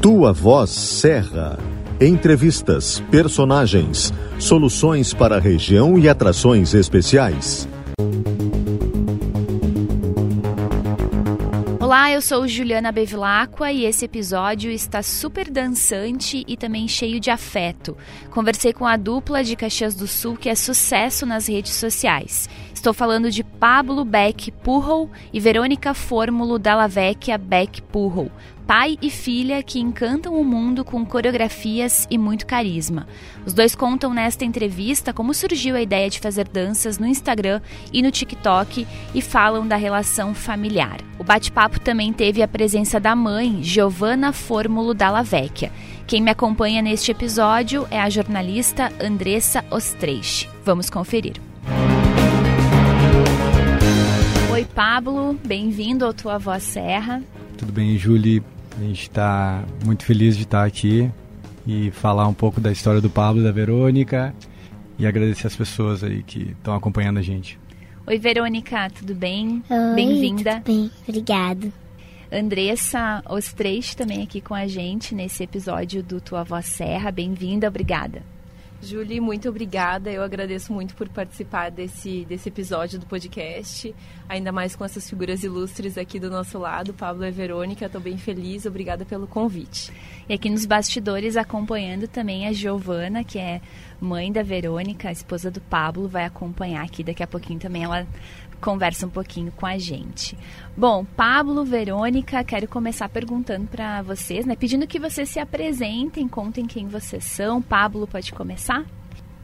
[0.00, 1.58] Tua Voz Serra.
[2.00, 7.68] Entrevistas, personagens, soluções para a região e atrações especiais.
[12.04, 17.30] Olá, eu sou Juliana Bevilacqua e esse episódio está super dançante e também cheio de
[17.30, 17.96] afeto.
[18.30, 22.46] Conversei com a dupla de Caxias do Sul que é sucesso nas redes sociais.
[22.74, 28.30] Estou falando de Pablo Beck Purrell e Verônica Fórmulo Dalla Vecchia Beck Purrell,
[28.66, 33.06] pai e filha que encantam o mundo com coreografias e muito carisma.
[33.44, 37.60] Os dois contam nesta entrevista como surgiu a ideia de fazer danças no Instagram
[37.92, 41.00] e no TikTok e falam da relação familiar.
[41.18, 45.70] O bate-papo também teve a presença da mãe, Giovanna Fórmulo Dalla Vecchia.
[46.06, 50.48] Quem me acompanha neste episódio é a jornalista Andressa Ostreiche.
[50.64, 51.34] Vamos conferir.
[54.52, 57.22] Oi, Pablo, bem-vindo ao Tua Voz Serra.
[57.56, 58.42] Tudo bem, Julie?
[58.76, 61.10] A gente está muito feliz de estar aqui
[61.66, 64.34] e falar um pouco da história do Pablo e da Verônica
[64.98, 67.58] e agradecer as pessoas aí que estão acompanhando a gente.
[68.06, 69.62] Oi, Verônica, tudo bem?
[69.94, 70.60] Bem-vinda.
[70.60, 71.72] Tudo bem, obrigado.
[72.30, 77.12] Andressa Ostreiche também aqui com a gente nesse episódio do Tua Voz Serra.
[77.12, 78.22] Bem-vinda, obrigada.
[78.84, 80.10] Julie, muito obrigada.
[80.12, 83.94] Eu agradeço muito por participar desse, desse episódio do podcast,
[84.28, 87.86] ainda mais com essas figuras ilustres aqui do nosso lado, Pablo e Verônica.
[87.86, 88.66] Estou bem feliz.
[88.66, 89.90] Obrigada pelo convite.
[90.28, 93.62] E aqui nos bastidores acompanhando também a Giovana, que é
[94.00, 98.06] mãe da Verônica, esposa do Pablo, vai acompanhar aqui daqui a pouquinho também ela
[98.60, 100.36] conversa um pouquinho com a gente.
[100.76, 106.66] Bom, Pablo, Verônica, quero começar perguntando para vocês, né, pedindo que vocês se apresentem, contem
[106.66, 107.62] quem vocês são.
[107.62, 108.84] Pablo, pode começar?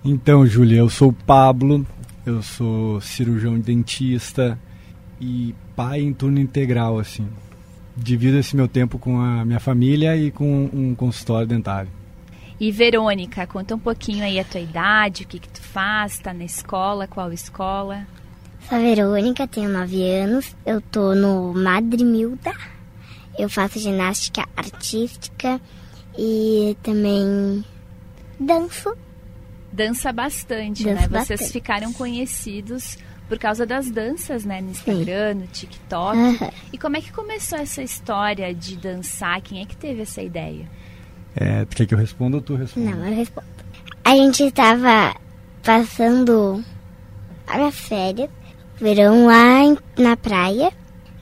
[0.04, 1.86] Então, Júlia, eu sou o Pablo,
[2.24, 4.58] eu sou cirurgião dentista
[5.20, 7.28] e pai em turno integral, assim.
[7.96, 11.90] Divido esse meu tempo com a minha família e com um consultório dentário.
[12.58, 16.34] E Verônica, conta um pouquinho aí a tua idade, o que que tu faz, tá
[16.34, 18.06] na escola, qual escola?
[18.68, 22.52] Sou a Verônica, tenho 9 anos, eu tô no Madre Milda.
[23.38, 25.60] Eu faço ginástica artística
[26.16, 27.64] e também
[28.38, 28.96] danço.
[29.72, 31.08] Dança bastante, Danço né?
[31.08, 31.52] Vocês bastante.
[31.52, 34.60] ficaram conhecidos por causa das danças, né?
[34.60, 36.18] No Instagram, no TikTok.
[36.18, 36.50] Aham.
[36.72, 39.40] E como é que começou essa história de dançar?
[39.40, 40.68] Quem é que teve essa ideia?
[41.36, 42.86] É, tu quer que eu responda ou tu responde?
[42.88, 43.46] Não, eu respondo.
[44.04, 45.14] A gente estava
[45.62, 46.64] passando
[47.46, 48.28] as férias,
[48.80, 50.72] verão lá em- na praia.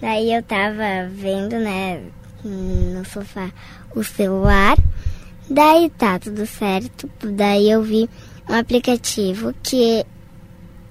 [0.00, 2.00] Daí eu tava vendo, né,
[2.44, 3.50] no sofá
[3.94, 4.76] o celular.
[5.50, 7.10] Daí tá tudo certo.
[7.22, 8.08] Daí eu vi
[8.48, 10.04] um aplicativo que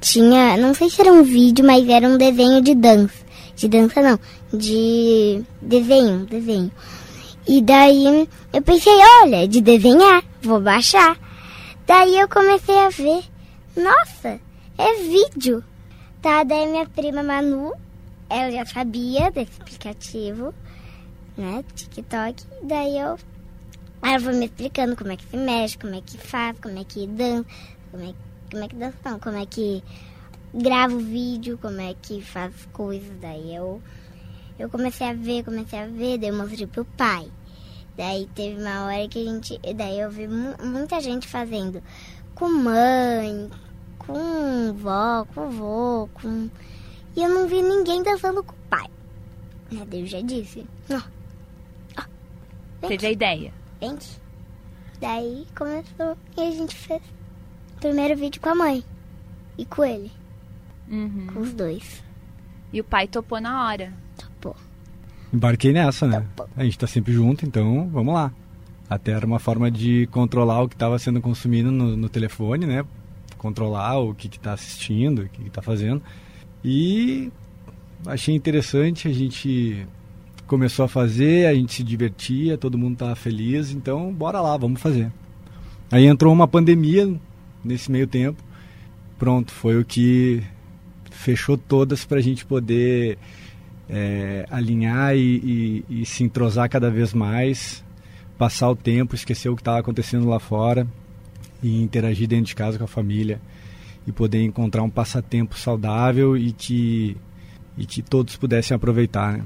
[0.01, 3.25] tinha, não sei se era um vídeo, mas era um desenho de dança.
[3.55, 4.19] De dança não,
[4.53, 6.71] de desenho, desenho.
[7.47, 11.17] E daí eu pensei, olha, de desenhar, vou baixar.
[11.87, 13.23] Daí eu comecei a ver,
[13.75, 14.39] nossa,
[14.77, 15.63] é vídeo.
[16.45, 17.73] Daí minha prima Manu,
[18.29, 20.53] ela já sabia desse aplicativo,
[21.37, 22.43] né, TikTok.
[22.63, 23.17] Daí eu,
[24.03, 26.83] ela foi me explicando como é que se mexe, como é que faz, como é
[26.83, 27.45] que dança,
[27.91, 28.13] como é,
[28.51, 29.83] como é que dança, não, como é que
[30.53, 33.17] grava o vídeo, como é que faz as coisas.
[33.21, 33.81] Daí eu
[34.59, 37.27] eu comecei a ver, comecei a ver, daí eu mostrei pro pai.
[37.95, 39.59] Daí teve uma hora que a gente.
[39.75, 41.81] Daí eu vi mu- muita gente fazendo
[42.35, 43.49] com mãe,
[44.07, 46.49] com vó, com vô, com.
[47.15, 48.87] E eu não vi ninguém dançando com o pai.
[49.69, 50.65] Né, Daí eu já disse.
[50.89, 51.01] Ó.
[51.97, 52.03] Ó.
[52.81, 53.53] Vem Teve a ideia.
[53.79, 54.15] Vem aqui.
[54.99, 57.01] Daí começou e a gente fez
[57.75, 58.83] o primeiro vídeo com a mãe.
[59.57, 60.11] E com ele.
[60.89, 61.27] Uhum.
[61.33, 62.03] Com os dois.
[62.71, 63.93] E o pai topou na hora.
[64.17, 64.55] Topou.
[65.33, 66.25] Embarquei nessa, né?
[66.35, 66.47] Bom.
[66.55, 68.31] A gente tá sempre junto, então vamos lá.
[68.89, 72.85] Até era uma forma de controlar o que estava sendo consumido no, no telefone, né?
[73.37, 76.01] Controlar o que está assistindo, o que está fazendo.
[76.63, 77.31] E
[78.05, 79.85] achei interessante, a gente
[80.45, 84.81] começou a fazer, a gente se divertia, todo mundo estava feliz, então bora lá, vamos
[84.81, 85.11] fazer.
[85.91, 87.13] Aí entrou uma pandemia
[87.63, 88.41] nesse meio tempo.
[89.17, 90.43] Pronto, foi o que
[91.11, 93.17] fechou todas para a gente poder
[93.89, 97.83] é, alinhar e, e, e se entrosar cada vez mais,
[98.37, 100.87] passar o tempo, esquecer o que estava acontecendo lá fora
[101.61, 103.41] e interagir dentro de casa com a família
[104.05, 107.17] e poder encontrar um passatempo saudável e que,
[107.77, 109.37] e que todos pudessem aproveitar.
[109.37, 109.43] Né?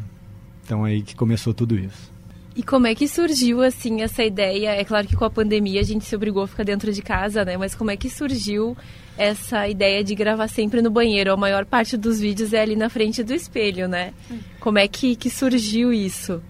[0.64, 2.12] Então aí que começou tudo isso.
[2.56, 4.72] E como é que surgiu, assim, essa ideia?
[4.72, 7.46] É claro que com a pandemia a gente se obrigou a ficar dentro de casa,
[7.46, 7.56] né?
[7.56, 8.76] Mas como é que surgiu
[9.18, 11.32] essa ideia de gravar sempre no banheiro?
[11.32, 14.14] A maior parte dos vídeos é ali na frente do espelho, né?
[14.60, 16.42] Como é que, que surgiu isso?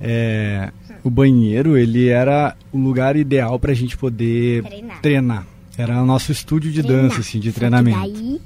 [0.00, 0.72] É,
[1.04, 5.00] o banheiro, ele era o lugar ideal para a gente poder Treinar.
[5.00, 5.46] treinar.
[5.76, 7.04] Era o nosso estúdio de Treinar.
[7.08, 7.98] dança, assim, de Só treinamento.
[7.98, 8.40] Daí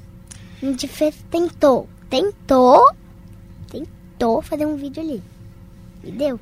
[0.61, 2.91] a gente fez, tentou, tentou,
[3.69, 5.21] tentou fazer um vídeo ali.
[6.03, 6.39] E deu.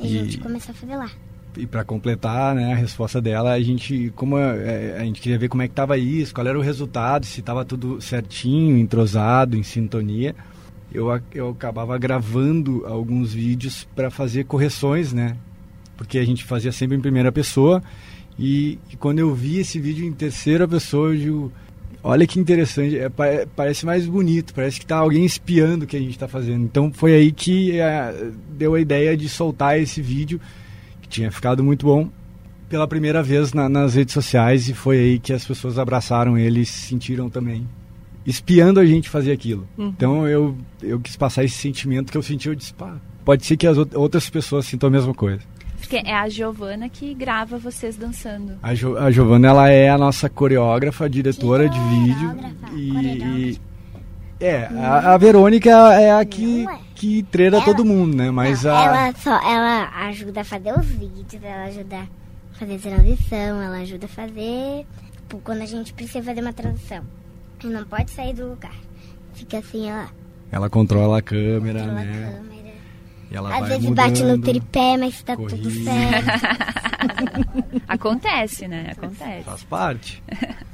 [0.00, 1.10] E a E- gente começou a fazer lá.
[1.56, 5.48] E para completar, né, a resposta dela, a gente, como é, a gente queria ver
[5.48, 9.62] como é que tava isso, qual era o resultado, se tava tudo certinho, entrosado, em
[9.62, 10.34] sintonia.
[10.94, 15.36] Eu, eu acabava gravando alguns vídeos para fazer correções, né?
[15.96, 17.82] Porque a gente fazia sempre em primeira pessoa.
[18.38, 21.52] E, e quando eu vi esse vídeo em terceira pessoa, eu digo,
[22.02, 25.96] olha que interessante, é, pa- parece mais bonito, parece que tá alguém espiando o que
[25.96, 26.64] a gente está fazendo.
[26.64, 30.40] Então foi aí que é, deu a ideia de soltar esse vídeo
[31.00, 32.08] que tinha ficado muito bom
[32.68, 36.60] pela primeira vez na- nas redes sociais e foi aí que as pessoas abraçaram ele
[36.60, 37.66] e se sentiram também
[38.26, 39.66] espiando a gente fazer aquilo.
[39.78, 43.56] Então eu, eu quis passar esse sentimento que eu senti, eu disse, pá, pode ser
[43.56, 45.40] que as out- outras pessoas sintam a mesma coisa.
[45.78, 48.52] Porque é a Giovana que grava vocês dançando.
[48.62, 52.36] A, jo, a Giovana, ela é a nossa coreógrafa, diretora de vídeo
[52.74, 53.50] e...
[53.52, 53.60] e-
[54.40, 56.78] é, a, a Verônica é a que, é.
[56.96, 58.28] que treina Ela- todo mundo, né?
[58.32, 58.82] Mas Não, a...
[58.84, 64.06] Ela só, ela ajuda a fazer os vídeos, ela ajuda a fazer transição, ela ajuda
[64.06, 64.84] a fazer,
[65.16, 67.04] tipo, quando a gente precisa fazer uma transição.
[67.64, 68.74] E não pode sair do lugar.
[69.34, 70.10] Fica assim, ela
[70.50, 72.32] Ela controla a câmera, controla a né?
[72.36, 72.52] câmera.
[73.30, 74.44] E ela Às vai vezes bate no mudando.
[74.44, 75.84] tripé, mas tá tudo corrige.
[75.84, 76.46] certo.
[77.88, 78.92] Acontece, né?
[78.96, 79.42] Acontece.
[79.44, 80.22] Faz parte.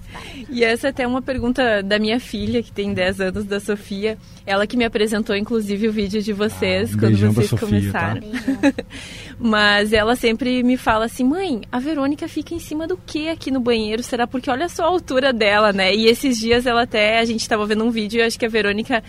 [0.50, 4.16] E essa é até uma pergunta da minha filha, que tem 10 anos, da Sofia.
[4.46, 8.20] Ela que me apresentou, inclusive, o vídeo de vocês, Ah, um quando vocês Sofia, começaram.
[8.22, 8.84] tá?
[9.38, 13.50] Mas ela sempre me fala assim, mãe, a Verônica fica em cima do que aqui
[13.50, 14.02] no banheiro?
[14.02, 15.94] Será porque olha só a altura dela, né?
[15.94, 18.46] E esses dias ela até, a gente tava vendo um vídeo e eu acho que
[18.46, 19.02] a Verônica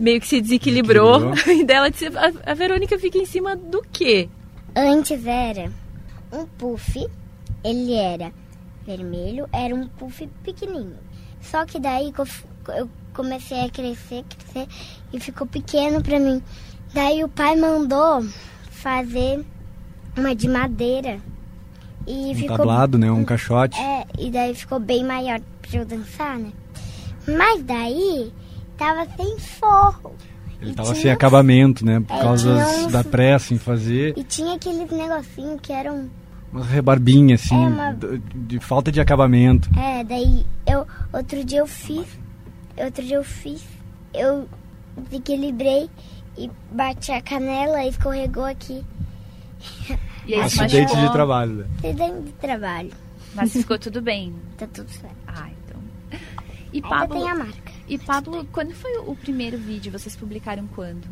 [0.00, 1.32] meio que se desequilibrou.
[1.48, 4.28] e dela disse, a, a Verônica fica em cima do quê?
[4.74, 5.70] Antes era
[6.32, 7.06] um puff,
[7.64, 8.32] ele era
[8.86, 10.96] vermelho, era um puff pequenininho.
[11.40, 12.12] Só que daí
[12.76, 14.68] eu comecei a crescer, crescer
[15.12, 16.42] e ficou pequeno pra mim.
[16.94, 18.24] Daí o pai mandou
[18.70, 19.44] fazer
[20.16, 21.18] uma de madeira.
[22.06, 23.10] E Um ficou tablado, né?
[23.10, 23.78] Um caixote.
[23.78, 26.52] é, e daí ficou bem maior pra eu dançar, né?
[27.26, 28.32] Mas daí
[28.76, 30.12] tava sem forro.
[30.60, 32.00] Ele tava sem acabamento, né?
[32.00, 34.14] Por É, causa uns- da pressa em fazer.
[34.16, 36.08] E tinha aqueles negocinho que eram
[36.52, 39.70] Umas rebarbinhas, assim, É, uma- de, de falta de acabamento.
[39.78, 42.06] É, daí eu outro dia eu fiz,
[42.76, 43.64] outro dia eu fiz,
[44.12, 44.46] eu
[44.96, 45.88] desequilibrei
[46.36, 48.84] e bati a canela e escorregou aqui.
[50.26, 51.66] E aí Acidente de trabalho, né?
[51.78, 52.90] Acidente de trabalho.
[53.34, 54.34] mas ficou tudo bem.
[54.58, 55.16] Tá tudo certo.
[55.26, 55.80] Ah, então.
[56.72, 57.72] E Ainda Pablo, tem a marca.
[57.88, 59.90] e Pablo, quando foi o primeiro vídeo?
[59.90, 61.06] Vocês publicaram quando?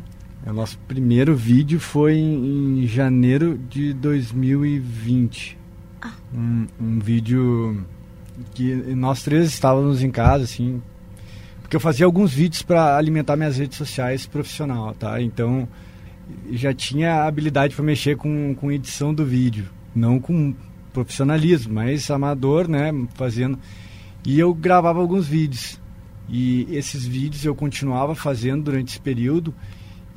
[0.45, 5.57] O nosso primeiro vídeo foi em, em janeiro de 2020.
[6.01, 6.13] Ah.
[6.33, 7.85] Um, um vídeo
[8.53, 10.81] que nós três estávamos em casa, assim.
[11.61, 15.21] Porque eu fazia alguns vídeos para alimentar minhas redes sociais profissional, tá?
[15.21, 15.67] Então
[16.51, 19.69] já tinha habilidade para mexer com, com edição do vídeo.
[19.93, 20.55] Não com
[20.91, 22.91] profissionalismo, mas amador, né?
[23.13, 23.59] Fazendo.
[24.25, 25.79] E eu gravava alguns vídeos.
[26.27, 29.53] E esses vídeos eu continuava fazendo durante esse período.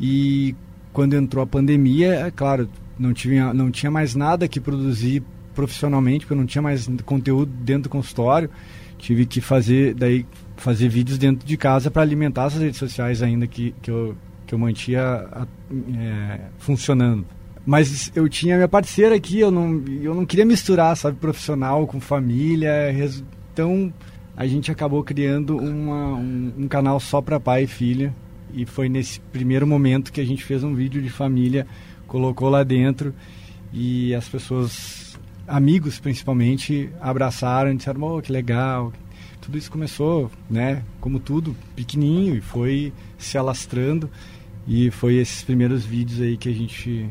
[0.00, 0.54] E
[0.92, 2.68] quando entrou a pandemia, é claro,
[2.98, 5.22] não tinha, não tinha mais nada que produzir
[5.54, 8.50] profissionalmente, porque eu não tinha mais conteúdo dentro do consultório.
[8.98, 10.26] Tive que fazer daí
[10.56, 14.16] fazer vídeos dentro de casa para alimentar essas redes sociais ainda que, que, eu,
[14.46, 15.26] que eu mantinha
[15.98, 17.26] é, funcionando.
[17.66, 21.98] Mas eu tinha minha parceira aqui, eu não, eu não queria misturar, sabe, profissional com
[21.98, 22.70] família.
[23.52, 23.92] Então
[24.36, 28.14] a gente acabou criando uma, um, um canal só para pai e filha.
[28.54, 31.66] E foi nesse primeiro momento que a gente fez um vídeo de família,
[32.06, 33.14] colocou lá dentro
[33.72, 35.18] e as pessoas,
[35.48, 38.92] amigos principalmente, abraçaram e disseram: oh, que legal.
[39.40, 44.08] Tudo isso começou, né, como tudo, pequenininho e foi se alastrando.
[44.66, 47.10] E foi esses primeiros vídeos aí que a gente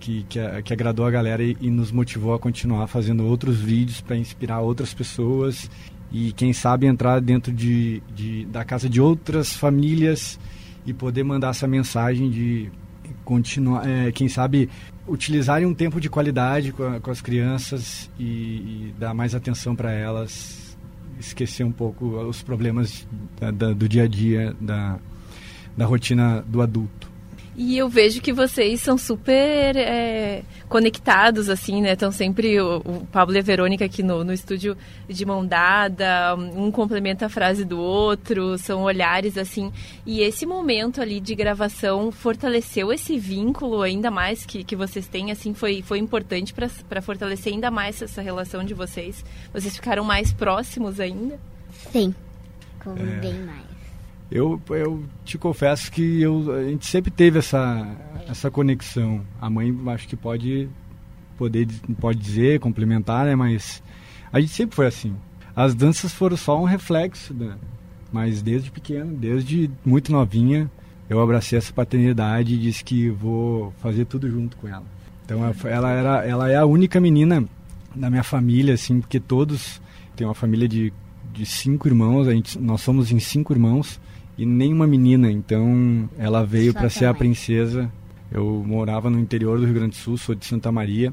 [0.00, 4.00] que, que, que agradou a galera e, e nos motivou a continuar fazendo outros vídeos
[4.00, 5.68] para inspirar outras pessoas
[6.12, 10.38] e quem sabe entrar dentro de, de, da casa de outras famílias
[10.86, 12.70] e poder mandar essa mensagem de
[13.24, 14.68] continuar, é, quem sabe
[15.06, 19.74] utilizarem um tempo de qualidade com, a- com as crianças e, e dar mais atenção
[19.74, 20.76] para elas,
[21.18, 23.06] esquecer um pouco os problemas
[23.40, 24.98] da- da- do dia a dia, da,
[25.76, 27.10] da rotina do adulto.
[27.58, 31.94] E eu vejo que vocês são super é, conectados, assim, né?
[31.94, 34.76] Estão sempre o, o, Pablo e a Verônica aqui no, no estúdio
[35.08, 39.72] de mão dada, um complementa a frase do outro, são olhares, assim.
[40.04, 45.30] E esse momento ali de gravação fortaleceu esse vínculo ainda mais que, que vocês têm,
[45.30, 49.24] assim, foi, foi importante para fortalecer ainda mais essa relação de vocês?
[49.50, 51.40] Vocês ficaram mais próximos ainda?
[51.90, 52.14] Sim,
[52.84, 53.18] como é.
[53.18, 53.65] bem mais.
[54.30, 57.86] Eu, eu te confesso que eu, a gente sempre teve essa,
[58.28, 59.24] essa conexão.
[59.40, 60.68] A mãe acho que pode
[61.38, 61.68] poder
[62.00, 63.36] pode dizer, complementar, né?
[63.36, 63.82] Mas
[64.32, 65.14] a gente sempre foi assim.
[65.54, 67.56] As danças foram só um reflexo, né?
[68.12, 70.70] mas desde pequeno, desde muito novinha,
[71.08, 74.84] eu abracei essa paternidade e disse que vou fazer tudo junto com ela.
[75.24, 77.44] Então ela era, ela é a única menina
[77.94, 79.80] da minha família, assim, porque todos
[80.14, 80.92] têm uma família de,
[81.32, 84.00] de cinco irmãos, a gente, nós somos em cinco irmãos
[84.36, 85.30] e nenhuma menina.
[85.30, 87.90] Então ela veio para ser a princesa.
[88.30, 91.12] Eu morava no interior do Rio Grande do Sul, sou de Santa Maria.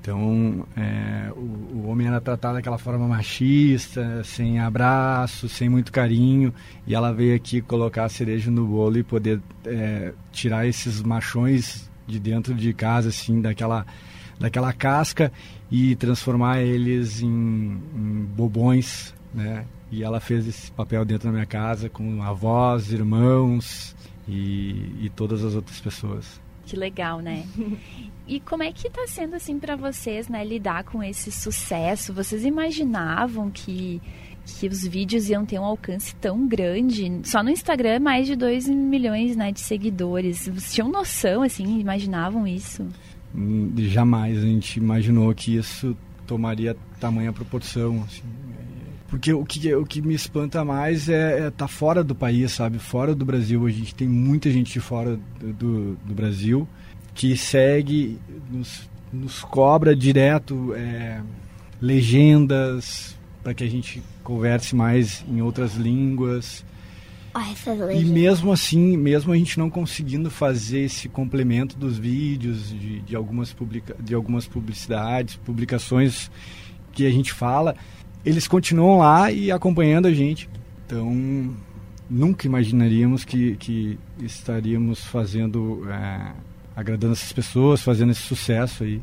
[0.00, 6.54] Então é, o, o, homem era tratado daquela forma machista, sem abraço, sem muito carinho.
[6.86, 11.90] E ela veio aqui colocar a cereja no bolo e poder é, tirar esses machões
[12.06, 13.86] de dentro de casa, assim, daquela,
[14.38, 15.30] daquela casca
[15.70, 19.66] e transformar eles em, em bobões, né?
[19.90, 23.94] E ela fez esse papel dentro da minha casa com avós, irmãos
[24.28, 26.40] e, e todas as outras pessoas.
[26.64, 27.44] Que legal, né?
[28.28, 32.14] E como é que está sendo assim para vocês, né, lidar com esse sucesso?
[32.14, 34.00] Vocês imaginavam que
[34.58, 37.20] que os vídeos iam ter um alcance tão grande?
[37.24, 40.46] Só no Instagram mais de 2 milhões, né, de seguidores.
[40.46, 42.86] Vocês tinham noção assim, imaginavam isso?
[43.34, 48.22] Hum, jamais a gente imaginou que isso tomaria tamanha proporção, assim.
[49.10, 52.52] Porque o que, o que me espanta mais é estar é tá fora do país,
[52.52, 52.78] sabe?
[52.78, 53.66] Fora do Brasil.
[53.66, 56.66] A gente tem muita gente de fora do, do, Brasil
[57.12, 61.20] que segue, nos, nos cobra direto é,
[61.82, 66.64] legendas para que a gente converse mais em outras línguas.
[68.00, 73.16] E mesmo assim, mesmo a gente não conseguindo fazer esse complemento dos vídeos, de, de,
[73.16, 76.30] algumas, publica, de algumas publicidades, publicações
[76.92, 77.76] que a gente fala,
[78.24, 80.48] eles continuam lá e acompanhando a gente.
[80.86, 81.54] Então,
[82.08, 86.32] nunca imaginaríamos que, que estaríamos fazendo, é,
[86.74, 89.00] agradando essas pessoas, fazendo esse sucesso aí.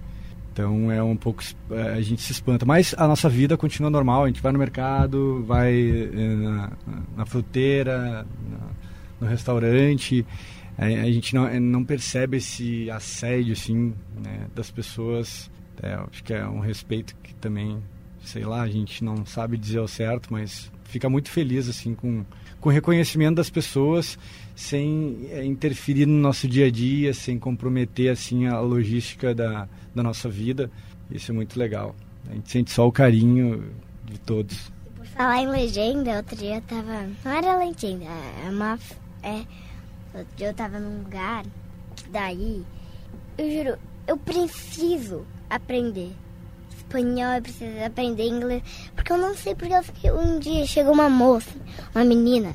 [0.51, 4.23] Então é um pouco é, a gente se espanta, mas a nossa vida continua normal.
[4.23, 6.71] A gente vai no mercado, vai é, na,
[7.15, 8.67] na fruteira, na,
[9.21, 10.25] no restaurante.
[10.75, 13.93] A, a gente não, é, não percebe esse assédio assim
[14.23, 15.49] né, das pessoas.
[15.81, 17.79] É, acho que é um respeito que também
[18.27, 22.25] sei lá, a gente não sabe dizer ao certo, mas fica muito feliz assim com,
[22.59, 24.17] com o reconhecimento das pessoas
[24.55, 30.03] sem é, interferir no nosso dia a dia, sem comprometer assim a logística da, da
[30.03, 30.69] nossa vida.
[31.09, 31.95] Isso é muito legal.
[32.29, 33.71] A gente sente só o carinho
[34.03, 34.71] de todos.
[34.95, 37.09] Por falar em legenda, outro dia eu tava.
[37.23, 38.79] Não era legenda, é uma.
[39.23, 39.37] É,
[40.13, 41.45] outro dia eu tava num lugar
[41.95, 42.63] que daí.
[43.37, 46.11] Eu juro, eu preciso aprender
[46.87, 48.63] espanhol, eu preciso aprender inglês.
[48.95, 50.11] Porque eu não sei porque eu fiquei.
[50.11, 51.51] Um dia chegou uma moça,
[51.93, 52.53] uma menina,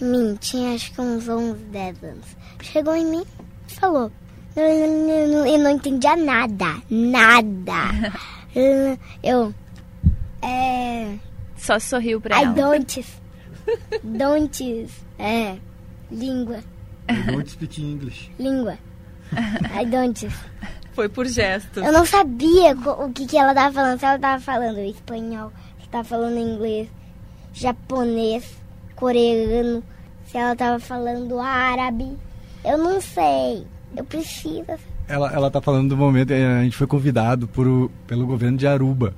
[0.00, 2.26] em mim, tinha acho que uns 11, 10 anos.
[2.62, 3.24] Chegou em mim
[3.68, 4.12] e falou.
[4.56, 8.18] Eu não entendia nada, nada.
[9.22, 9.54] Eu.
[10.42, 11.16] É.
[11.56, 12.52] Só sorriu pra I ela.
[12.52, 13.06] I don't.
[14.02, 14.88] don't.
[15.18, 15.56] É.
[16.10, 16.58] Língua.
[17.08, 18.30] I don't speak English.
[18.38, 18.78] Língua.
[19.32, 20.28] I don't.
[21.00, 21.82] Foi por gestos.
[21.82, 23.98] Eu não sabia o que, que ela estava falando.
[23.98, 26.90] Se ela estava falando espanhol, se estava falando inglês,
[27.54, 28.44] japonês,
[28.94, 29.82] coreano,
[30.26, 32.18] se ela estava falando árabe.
[32.62, 33.66] Eu não sei.
[33.96, 34.66] Eu preciso.
[35.08, 38.66] Ela, ela tá falando do momento, eh, a gente foi convidado por, pelo governo de
[38.66, 39.14] Aruba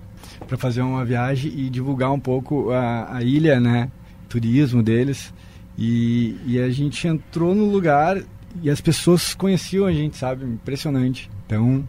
[0.46, 3.90] para fazer uma viagem e divulgar um pouco a, a ilha, né?
[4.28, 5.34] Turismo deles.
[5.76, 8.22] E, e a gente entrou no lugar
[8.62, 10.44] e as pessoas conheciam a gente, sabe?
[10.44, 11.28] Impressionante.
[11.52, 11.86] Então,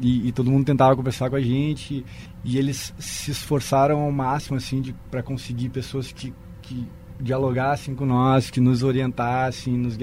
[0.00, 2.02] e, e, todo mundo tentava conversar com a gente
[2.42, 6.88] e eles se esforçaram ao máximo assim para conseguir pessoas que, que
[7.20, 9.98] dialogassem com nós, que nos orientassem, nos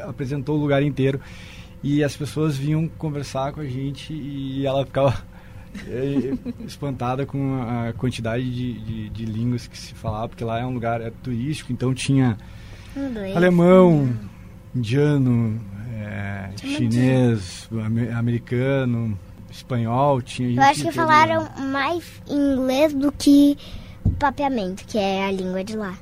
[0.00, 1.18] apresentou o lugar inteiro.
[1.82, 5.24] E as pessoas vinham conversar com a gente e ela ficava
[5.88, 10.66] é, espantada com a quantidade de, de, de, línguas que se falava, porque lá é
[10.66, 12.36] um lugar é turístico, então tinha
[13.34, 14.14] alemão,
[14.74, 15.58] indiano,
[15.92, 17.68] é, chinês,
[18.16, 19.18] americano,
[19.50, 23.56] espanhol, tinha Eu acho que falaram mais inglês do que
[24.04, 25.96] o papeamento, que é a língua de lá.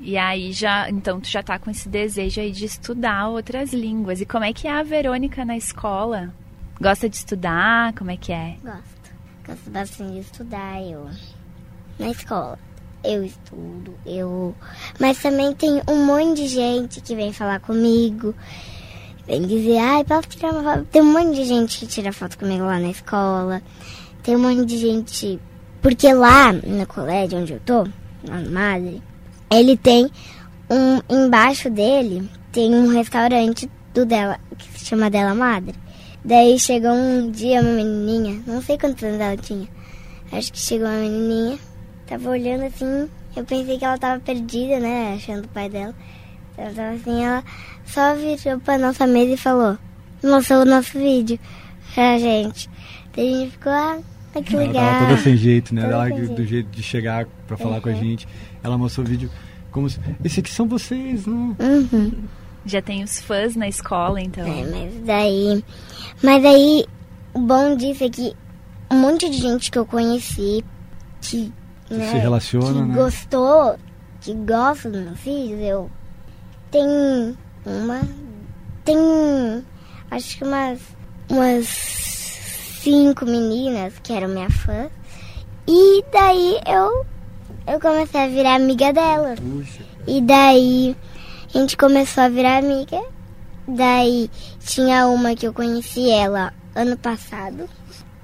[0.00, 4.20] E aí já, então tu já tá com esse desejo aí de estudar outras línguas.
[4.20, 6.32] E como é que é a Verônica na escola?
[6.80, 7.92] Gosta de estudar?
[7.94, 8.56] Como é que é?
[8.62, 9.14] Gosto.
[9.46, 11.08] Gosto bastante de estudar, eu.
[11.98, 12.58] Na escola.
[13.04, 14.54] Eu estudo, eu.
[14.98, 18.34] Mas também tem um monte de gente que vem falar comigo.
[19.26, 20.86] Vem dizer, ai, posso tirar uma foto?
[20.90, 23.62] Tem um monte de gente que tira foto comigo lá na escola.
[24.22, 25.40] Tem um monte de gente.
[25.80, 27.86] Porque lá no colégio onde eu tô,
[28.28, 29.02] lá no Madre,
[29.50, 30.10] ele tem
[30.70, 31.00] um.
[31.08, 35.74] Embaixo dele tem um restaurante do dela, que se chama Dela Madre.
[36.24, 39.68] Daí chegou um dia uma menininha, não sei quantos anos ela tinha.
[40.32, 41.58] Acho que chegou uma menininha,
[42.06, 45.94] tava olhando assim, eu pensei que ela tava perdida, né, achando o pai dela.
[46.56, 47.42] Tava assim, ela
[47.84, 49.76] só virou pra nossa mesa e falou,
[50.22, 51.38] mostrou o nosso vídeo
[51.94, 52.70] pra gente.
[53.16, 53.98] Daí a gente ficou, ah,
[54.44, 54.82] que legal.
[54.84, 55.82] Ela tava toda sem jeito, né?
[55.82, 56.70] Toda Ela, sem do jeito.
[56.70, 57.98] de chegar pra falar com a Uhum.
[57.98, 58.28] gente.
[58.62, 59.30] Ela mostrou o vídeo
[59.70, 59.98] como se...
[60.24, 61.56] Esse aqui são vocês, não?
[61.60, 62.12] Uhum.
[62.66, 64.46] Já tem os fãs na escola, então.
[64.46, 65.62] É, mas daí.
[66.22, 66.84] Mas aí,
[67.34, 68.32] o bom disso é que
[68.90, 70.64] um monte de gente que eu conheci
[71.20, 71.52] que,
[71.90, 72.94] né, se relaciona, que né?
[72.94, 73.76] gostou,
[74.20, 75.90] que gosta dos meus vídeos, eu.
[76.74, 78.00] Tem uma.
[78.84, 79.64] Tem.
[80.10, 80.80] Acho que umas.
[81.30, 84.90] Umas cinco meninas que eram minha fã.
[85.68, 87.06] E daí eu.
[87.72, 89.38] Eu comecei a virar amiga delas.
[90.04, 90.96] E daí
[91.54, 93.00] a gente começou a virar amiga.
[93.68, 94.28] Daí
[94.58, 97.68] tinha uma que eu conheci ela ano passado.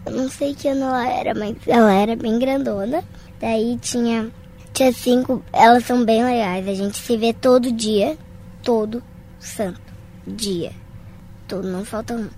[0.04, 3.04] Eu não sei que ano ela era, mas ela era bem grandona.
[3.38, 4.28] Daí tinha,
[4.74, 6.66] tinha cinco, elas são bem legais.
[6.66, 8.18] A gente se vê todo dia,
[8.62, 9.02] todo
[9.38, 9.80] santo
[10.26, 10.72] dia.
[11.48, 12.28] Todo, não falta um.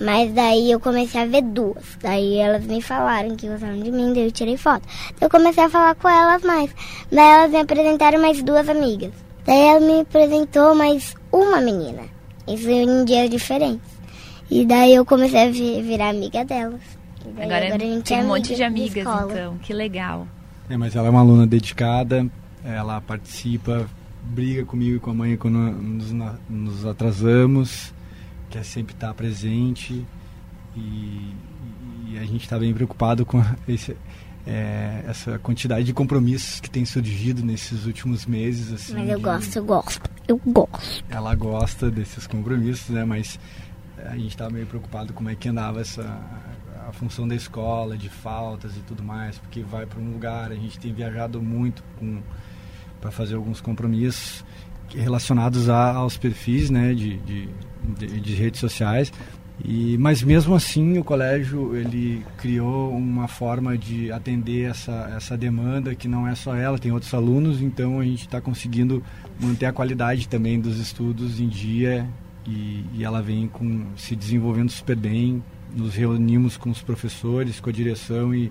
[0.00, 1.96] Mas daí eu comecei a ver duas.
[2.02, 4.82] Daí elas me falaram que gostaram de mim, daí eu tirei foto.
[5.18, 6.70] Daí eu comecei a falar com elas mais.
[7.12, 9.12] Daí elas me apresentaram mais duas amigas.
[9.46, 12.02] Daí ela me apresentou mais uma menina.
[12.48, 13.94] Isso em dias diferentes.
[14.50, 16.80] E daí eu comecei a vi- virar amiga delas.
[17.24, 19.32] E daí Agora, a gente tem é um monte de amiga amigas, escola.
[19.32, 19.58] então.
[19.58, 20.26] Que legal.
[20.68, 22.26] É, mas ela é uma aluna dedicada,
[22.64, 23.86] ela participa,
[24.24, 26.12] briga comigo e com a mãe quando nos,
[26.48, 27.92] nos atrasamos,
[28.50, 30.04] quer sempre estar presente
[30.76, 31.34] e,
[32.08, 33.96] e a gente está bem preocupado com esse,
[34.46, 38.72] é, essa quantidade de compromissos que tem surgido nesses últimos meses.
[38.72, 40.10] Assim, Mas eu gosto, eu gosto.
[40.26, 41.04] Eu gosto.
[41.10, 43.04] ela gosta desses compromissos, né?
[43.04, 43.38] Mas
[43.98, 46.02] a gente estava meio preocupado como é que andava essa
[46.86, 50.54] a função da escola, de faltas e tudo mais, porque vai para um lugar, a
[50.54, 51.82] gente tem viajado muito
[53.04, 54.42] para fazer alguns compromissos
[54.96, 57.48] relacionados a, aos perfis, né, de, de,
[57.98, 59.12] de, de redes sociais.
[59.62, 65.94] E, mas mesmo assim o colégio ele criou uma forma de atender essa, essa demanda
[65.94, 69.04] que não é só ela, tem outros alunos, então a gente está conseguindo
[69.38, 72.08] manter a qualidade também dos estudos em dia
[72.46, 75.44] e, e ela vem com, se desenvolvendo super bem.
[75.76, 78.50] Nos reunimos com os professores, com a direção e,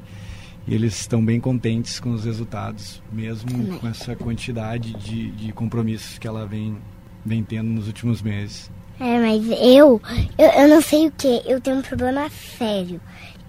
[0.68, 6.18] e eles estão bem contentes com os resultados, mesmo com essa quantidade de, de compromissos
[6.18, 6.78] que ela vem,
[7.26, 8.72] vem tendo nos últimos meses.
[9.00, 10.02] É, mas eu,
[10.38, 13.02] eu, eu não sei o que, eu tenho um problema sério.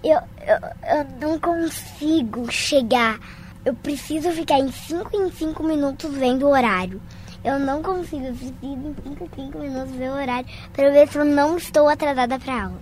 [0.03, 3.19] Eu, eu, eu não consigo chegar.
[3.63, 7.01] Eu preciso ficar em 5 em 5 minutos vendo o horário.
[7.43, 11.07] Eu não consigo, eu preciso em 5 em 5 minutos ver o horário para ver
[11.07, 12.79] se eu não estou atrasada para aula.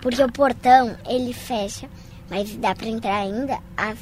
[0.00, 1.88] Porque o portão, ele fecha,
[2.30, 3.98] mas dá para entrar ainda às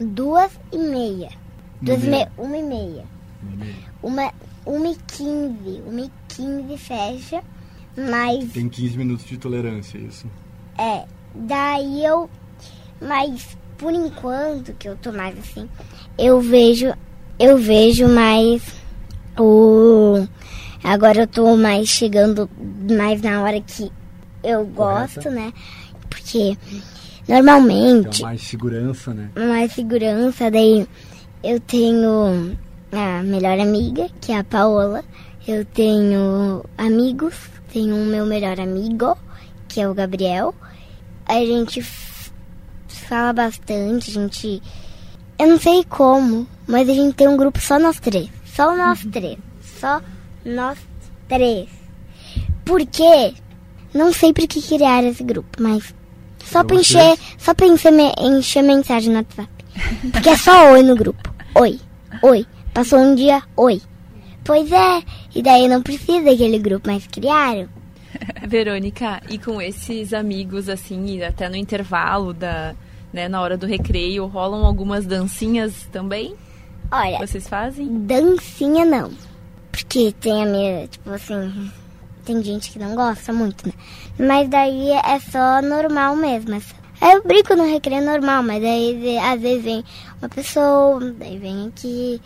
[0.00, 1.30] duas e meia.
[1.80, 3.04] Duas e meia, uma e meia.
[4.02, 4.32] Uma,
[4.66, 5.82] uma e quinze.
[5.86, 7.42] Uma e quinze fecha.
[7.96, 10.26] Mas, Tem 15 minutos de tolerância, isso.
[10.78, 11.04] é,
[11.34, 12.30] daí eu...
[13.00, 15.68] Mas, por enquanto, que eu tô mais assim,
[16.16, 16.92] eu vejo...
[17.40, 18.62] Eu vejo mais
[19.38, 20.26] o...
[20.82, 22.48] Agora eu tô mais chegando
[22.96, 23.90] mais na hora que
[24.42, 25.52] eu gosto, né?
[26.08, 26.56] Porque,
[27.28, 28.22] normalmente...
[28.22, 29.30] Mais segurança, né?
[29.36, 30.50] mais segurança.
[30.50, 30.86] Daí
[31.42, 32.56] eu tenho
[32.92, 35.04] a melhor amiga, que é a Paola.
[35.46, 37.34] Eu tenho amigos,
[37.72, 39.16] tenho o meu melhor amigo,
[39.68, 40.54] que é o Gabriel.
[41.26, 41.82] A gente
[42.88, 44.62] fala bastante, a gente.
[45.38, 48.28] Eu não sei como, mas a gente tem um grupo só nós três.
[48.44, 49.38] Só nós três.
[49.62, 50.02] Só
[50.44, 50.78] nós
[51.28, 51.68] três.
[52.64, 53.32] Por quê?
[53.94, 55.94] Não sei por que criaram esse grupo, mas
[56.50, 59.48] só pra encher, só pra encher, me- encher mensagem no WhatsApp.
[60.12, 61.32] Porque é só oi no grupo.
[61.54, 61.78] Oi,
[62.22, 62.46] oi.
[62.74, 63.80] Passou um dia, oi.
[64.44, 65.02] Pois é,
[65.34, 67.68] e daí não precisa daquele grupo, mas criaram.
[68.48, 72.74] Verônica, e com esses amigos, assim, até no intervalo da,
[73.12, 76.34] né, na hora do recreio, rolam algumas dancinhas também?
[76.90, 77.86] Olha, Vocês fazem?
[78.06, 79.10] dancinha não.
[79.70, 81.70] Porque tem a minha, tipo assim,
[82.28, 83.72] tem gente que não gosta muito, né?
[84.18, 86.56] Mas daí é só normal mesmo.
[86.56, 86.60] é
[87.00, 89.84] Aí eu brinco no recreio normal, mas daí às vezes vem
[90.20, 92.20] uma pessoa, daí vem aqui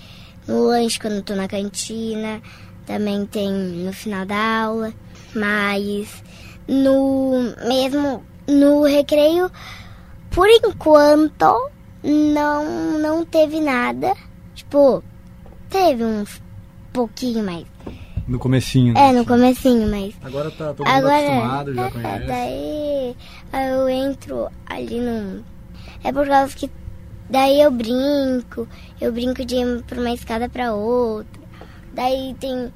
[0.48, 2.42] no lanche quando eu tô na cantina,
[2.84, 4.92] também tem no final da aula,
[5.36, 6.08] mas
[6.66, 9.52] no mesmo no recreio,
[10.30, 11.70] por enquanto,
[12.02, 14.14] não não teve nada.
[14.52, 15.04] Tipo,
[15.70, 16.42] teve uns
[16.92, 17.71] pouquinho mais.
[18.26, 18.94] No comecinho.
[18.94, 19.08] né?
[19.08, 22.26] É, no comecinho, mas Agora tá todo mundo Agora, acostumado, já é, conhece.
[22.26, 23.16] daí
[23.52, 25.44] aí eu entro ali no.
[26.04, 26.70] É por causa que
[27.28, 28.68] daí eu brinco,
[29.00, 31.40] eu brinco de ir pra uma escada pra outra.
[31.94, 32.72] Daí tem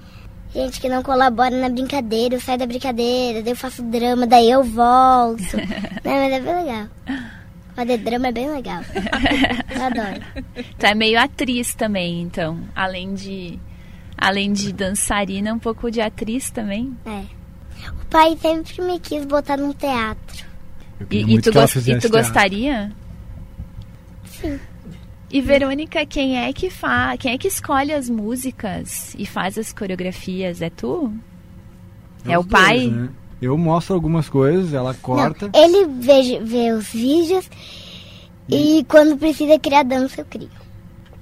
[0.55, 4.51] gente que não colabora na brincadeira, eu saio da brincadeira, daí eu faço drama, daí
[4.51, 5.57] eu volto.
[6.05, 6.87] Não, mas é bem legal.
[7.75, 8.81] Fazer drama é bem legal.
[9.75, 10.23] Eu adoro.
[10.79, 12.59] Tu é meio atriz também, então.
[12.75, 13.59] Além de,
[14.17, 16.97] além de dançarina, um pouco de atriz também.
[17.05, 17.25] É.
[18.01, 20.47] O pai sempre me quis botar num teatro.
[21.11, 22.93] E, e tu, e tu gostaria?
[24.25, 24.59] Sim.
[25.31, 27.17] E Verônica, quem é que fa...
[27.19, 30.63] quem é que escolhe as músicas e faz as coreografias?
[30.63, 31.13] É tu?
[32.25, 32.87] É, o os dois, pai?
[32.87, 33.09] né?
[33.43, 35.51] Eu mostro algumas coisas, ela corta.
[35.53, 37.51] Não, ele vê, vê os vídeos
[38.49, 40.49] e quando precisa criar dança, eu crio.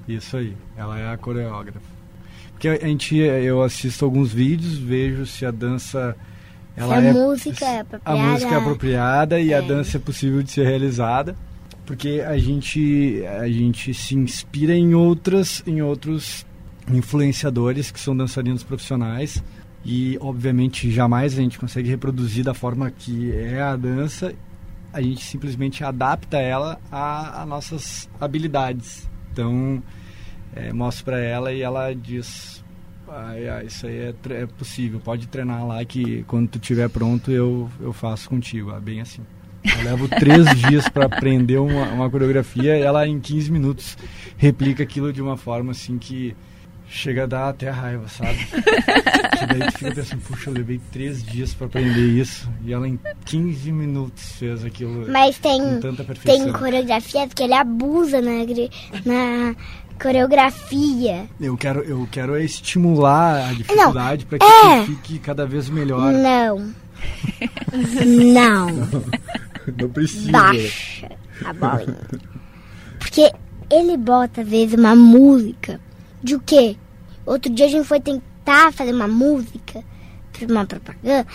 [0.07, 1.94] Isso aí, ela é a coreógrafa.
[2.55, 6.15] Porque a gente, eu assisto alguns vídeos, vejo se a dança
[6.75, 8.19] ela se a é música é a apropriada.
[8.31, 9.61] música é apropriada e a É.
[9.61, 11.35] dança é possível de ser realizada,
[11.85, 16.45] porque a gente a gente se inspira em outras em outros
[16.91, 19.43] influenciadores que são dançarinos profissionais
[19.85, 24.33] e obviamente jamais a gente consegue reproduzir da forma que é a dança.
[24.93, 29.07] A gente simplesmente adapta ela a, a nossas habilidades.
[29.31, 29.83] Então
[30.55, 32.63] é, mostro para ela e ela diz
[33.07, 37.69] ai, isso aí é, é possível pode treinar lá que quando tu estiver pronto eu,
[37.79, 38.71] eu faço contigo.
[38.75, 39.21] É bem assim.
[39.63, 43.97] Eu levo três dias para aprender uma, uma coreografia e ela em 15 minutos
[44.37, 46.35] replica aquilo de uma forma assim que
[46.87, 48.37] chega a dar até raiva sabe?
[49.35, 52.49] Que daí tu fica pensando puxa eu levei três dias para aprender isso.
[52.63, 56.43] E ela em 15 minutos fez aquilo Mas com tem, tanta perfeição.
[56.45, 58.69] tem coreografias que ele abusa na, gri-
[59.05, 59.53] na
[60.01, 61.27] coreografia.
[61.39, 64.85] Eu quero, eu quero é estimular a dificuldade para que é.
[64.85, 66.11] fique cada vez melhor.
[66.11, 66.73] Não.
[68.33, 68.67] Não.
[69.77, 70.31] Não precisa.
[70.31, 71.09] Baixa
[71.43, 71.97] a bolinha.
[72.99, 73.31] Porque
[73.69, 75.79] ele bota, às vezes, uma música
[76.23, 76.77] de o quê?
[77.25, 79.83] Outro dia a gente foi tentar fazer uma música,
[80.31, 81.25] fazer uma propaganda.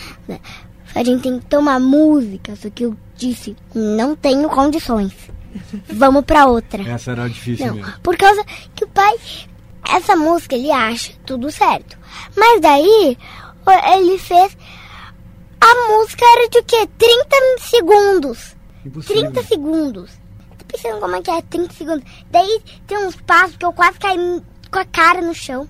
[0.95, 5.13] A gente tentou uma música, só que eu disse, não tenho condições.
[5.89, 6.83] Vamos pra outra.
[6.89, 7.93] Essa era difícil Não, mesmo.
[8.01, 8.43] por causa
[8.75, 9.15] que o pai,
[9.89, 11.97] essa música ele acha tudo certo.
[12.35, 13.17] Mas daí
[13.93, 14.57] ele fez.
[15.59, 16.87] A música era de o quê?
[16.97, 18.55] 30 segundos.
[18.85, 19.31] Impossível.
[19.31, 20.11] 30 segundos.
[20.57, 22.03] Tô pensando como é que é 30 segundos.
[22.31, 24.17] Daí tem uns passos que eu quase caí
[24.71, 25.69] com a cara no chão.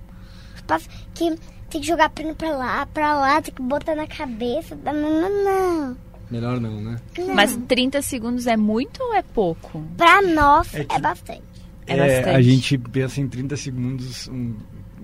[0.56, 1.36] Os passos que
[1.70, 4.78] tem que jogar a perna pra lá, pra lá, tem que botar na cabeça.
[4.82, 5.98] Não, não, não.
[6.32, 6.98] Melhor não, né?
[7.18, 7.36] não.
[7.36, 9.84] Mas 30 segundos é muito ou é pouco?
[9.98, 11.42] pra nós É é, que- bastante.
[11.88, 12.30] É bastante.
[12.36, 14.54] a gente pensa em 30 segundos, um,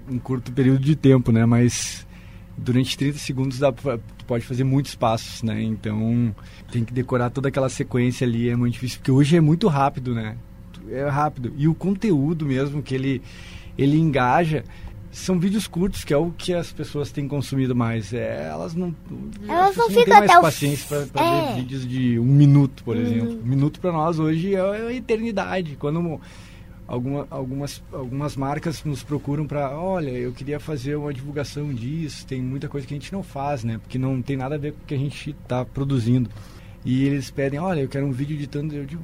[0.10, 1.46] um curto período de tempo, né?
[1.46, 2.08] Mas
[2.58, 5.62] durante 30 segundos dá pra, pode fazer muitos passos, né?
[5.62, 6.34] Então
[6.72, 10.16] tem que decorar toda aquela sequência ali, é muito difícil, porque hoje é muito rápido,
[10.16, 10.38] né?
[10.90, 11.52] É rápido.
[11.58, 13.22] E o conteúdo mesmo que ele,
[13.78, 14.64] ele engaja
[15.12, 18.14] são vídeos curtos, que é o que as pessoas têm consumido mais.
[18.14, 18.94] É, elas não.
[19.48, 21.54] Elas as não ficam têm mais até o paciência para f- é.
[21.56, 23.40] ver vídeos de um minuto, por exemplo.
[23.40, 25.76] Um minuto para nós hoje é uma eternidade.
[25.80, 26.20] Quando
[26.88, 32.42] alguma, algumas, algumas marcas nos procuram para, olha, eu queria fazer uma divulgação disso, tem
[32.42, 33.80] muita coisa que a gente não faz, né?
[33.80, 36.30] Porque não tem nada a ver com o que a gente está produzindo.
[36.86, 39.02] E eles pedem, olha, eu quero um vídeo de tanto, eu digo,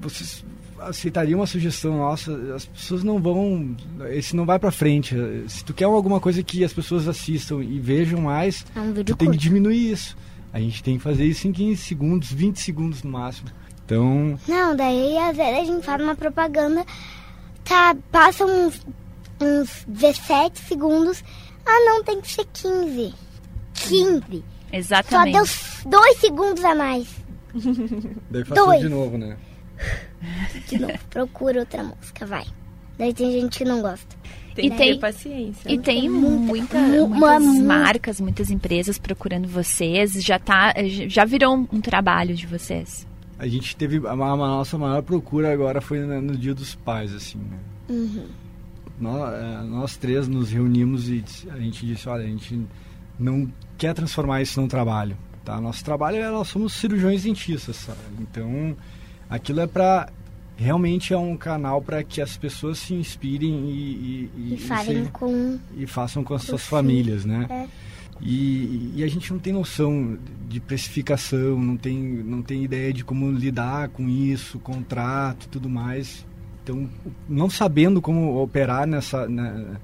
[0.00, 0.44] vocês
[0.88, 2.32] aceitariam uma sugestão nossa?
[2.54, 3.76] As pessoas não vão,
[4.10, 5.14] esse não vai para frente.
[5.48, 9.04] Se tu quer alguma coisa que as pessoas assistam e vejam mais, É um tu
[9.04, 9.36] tem que curto.
[9.38, 10.16] diminuir isso.
[10.52, 13.48] A gente tem que fazer isso em 15 segundos, 20 segundos no máximo.
[13.84, 16.84] Então, Não, daí às vezes a gente faz uma propaganda,
[17.64, 18.80] tá, passa uns,
[19.40, 21.22] uns 17 segundos.
[21.66, 23.14] Ah, não, tem que ser 15.
[23.74, 24.20] 15.
[24.30, 25.32] Só Exatamente.
[25.32, 25.44] deu
[25.90, 27.08] 2 segundos a mais.
[28.30, 28.80] daí faz Dois.
[28.80, 29.36] tudo de novo, né?
[30.68, 32.44] De novo, procura outra música, vai.
[32.98, 34.16] Daí tem gente que não gosta.
[34.54, 35.68] Tem E que tem- ter paciência.
[35.72, 35.82] E né?
[35.82, 40.12] tem muita, mu- uma muitas mu- marcas, muitas empresas procurando vocês.
[40.22, 40.74] Já tá,
[41.08, 43.06] já virou um, um trabalho de vocês.
[43.38, 47.14] A gente teve a, a nossa maior procura agora foi na- no Dia dos Pais,
[47.14, 47.58] assim, né?
[47.88, 48.26] Uhum.
[49.00, 52.64] nós, é, nós três nos reunimos e a gente disse, olha, a gente
[53.18, 55.60] não quer transformar isso num trabalho, tá?
[55.60, 57.98] Nosso trabalho é, nós somos cirurgiões dentistas, sabe?
[58.20, 58.76] Então,
[59.32, 60.10] aquilo é para
[60.54, 65.58] realmente é um canal para que as pessoas se inspirem e, e, e, e com
[65.74, 67.46] e façam com as suas famílias, né?
[67.48, 67.66] É.
[68.20, 70.16] E, e, a gente não tem noção
[70.48, 75.68] de precificação, não tem, não tem ideia de como lidar com isso, contrato e tudo
[75.68, 76.24] mais.
[76.62, 76.88] Então,
[77.28, 79.76] não sabendo como operar nessa, né,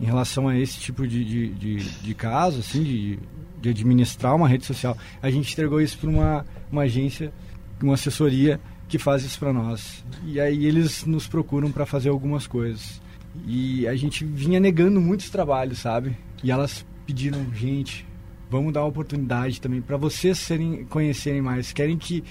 [0.00, 3.18] em relação a esse tipo de, de, de, de caso, assim, de,
[3.60, 7.32] de administrar uma rede social, a gente entregou isso para uma, uma agência,
[7.80, 10.04] uma assessoria que faz isso para nós.
[10.24, 13.00] E aí eles nos procuram para fazer algumas coisas.
[13.46, 16.16] E a gente vinha negando muitos trabalhos, sabe?
[16.42, 18.06] E elas pediram, gente,
[18.50, 21.72] vamos dar uma oportunidade também para vocês serem, conhecerem mais.
[21.72, 22.24] Querem que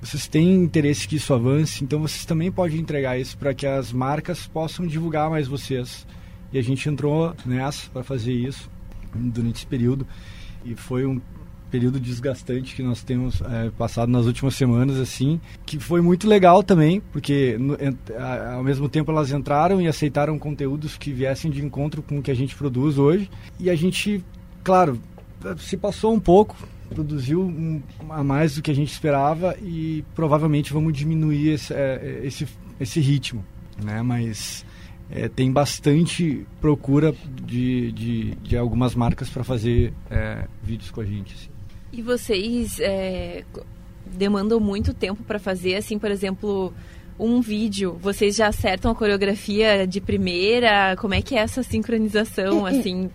[0.00, 3.92] vocês têm interesse que isso avance, então vocês também podem entregar isso para que as
[3.92, 6.06] marcas possam divulgar mais vocês.
[6.52, 8.70] E a gente entrou nessa para fazer isso
[9.14, 10.06] durante esse período
[10.64, 11.20] e foi um
[11.74, 16.62] período desgastante que nós temos é, passado nas últimas semanas assim que foi muito legal
[16.62, 17.76] também porque no,
[18.54, 22.30] ao mesmo tempo elas entraram e aceitaram conteúdos que viessem de encontro com o que
[22.30, 24.24] a gente produz hoje e a gente
[24.62, 25.00] claro
[25.58, 26.56] se passou um pouco
[26.88, 32.20] produziu um, a mais do que a gente esperava e provavelmente vamos diminuir esse, é,
[32.22, 32.46] esse,
[32.78, 33.44] esse ritmo
[33.82, 34.64] né mas
[35.10, 37.12] é, tem bastante procura
[37.44, 41.53] de, de, de algumas marcas para fazer é, vídeos com a gente assim.
[41.96, 43.44] E vocês é,
[44.04, 46.74] demandam muito tempo para fazer, assim, por exemplo,
[47.16, 47.96] um vídeo?
[48.02, 50.96] Vocês já acertam a coreografia de primeira?
[50.96, 53.08] Como é que é essa sincronização, assim?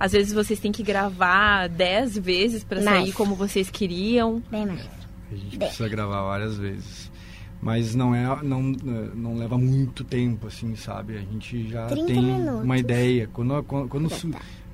[0.00, 4.42] Às vezes vocês têm que gravar dez vezes para sair como vocês queriam.
[4.50, 4.84] Bem mais.
[5.30, 5.68] A gente Bem.
[5.68, 7.12] precisa gravar várias vezes.
[7.62, 8.60] Mas não é, não,
[9.14, 11.16] não leva muito tempo, assim, sabe?
[11.16, 12.64] A gente já tem minutos.
[12.64, 13.30] uma ideia.
[13.32, 14.08] Quando, quando, quando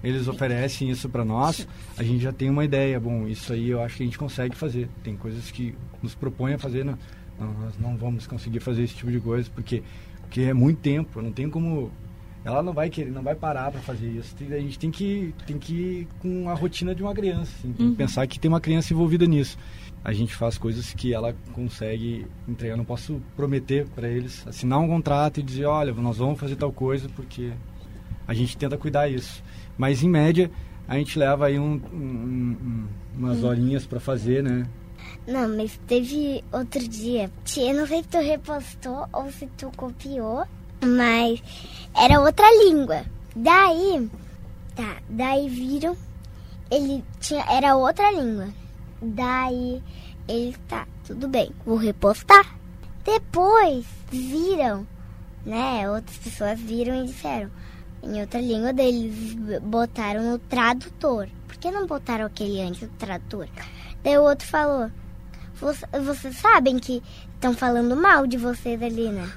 [0.03, 2.99] eles oferecem isso para nós, a gente já tem uma ideia.
[2.99, 4.89] Bom, isso aí eu acho que a gente consegue fazer.
[5.03, 6.99] Tem coisas que nos propõem a fazer, não,
[7.39, 9.83] não, nós não vamos conseguir fazer esse tipo de coisa porque
[10.23, 11.21] porque é muito tempo.
[11.21, 11.91] Não tem como
[12.45, 14.35] ela não vai querer, não vai parar para fazer isso.
[14.41, 17.87] a gente tem que tem que ir com a rotina de uma criança, assim, tem
[17.87, 17.93] uhum.
[17.93, 19.59] que pensar que tem uma criança envolvida nisso.
[20.03, 22.73] A gente faz coisas que ela consegue entregar.
[22.73, 26.57] Eu não posso prometer para eles assinar um contrato e dizer, olha, nós vamos fazer
[26.57, 27.53] tal coisa porque
[28.27, 29.43] a gente tenta cuidar isso.
[29.81, 30.51] Mas em média
[30.87, 34.66] a gente leva aí um, um, um, umas horinhas para fazer, né?
[35.27, 37.31] Não, mas teve outro dia.
[37.57, 40.45] Eu não sei se tu repostou ou se tu copiou,
[40.85, 41.43] mas
[41.97, 43.07] era outra língua.
[43.35, 44.07] Daí,
[44.77, 45.97] tá, daí viram,
[46.71, 48.49] ele tinha, era outra língua.
[49.01, 49.83] Daí
[50.29, 52.55] ele tá, tudo bem, vou repostar.
[53.03, 54.87] Depois viram,
[55.47, 55.88] né?
[55.90, 57.51] Outras pessoas viram e disseram:
[58.03, 61.29] em outra língua deles botaram no tradutor.
[61.47, 63.49] Por que não botaram aquele antes do tradutor?
[64.03, 64.91] Daí o outro falou:
[66.05, 67.03] Vocês sabem que
[67.35, 69.31] estão falando mal de vocês ali, né?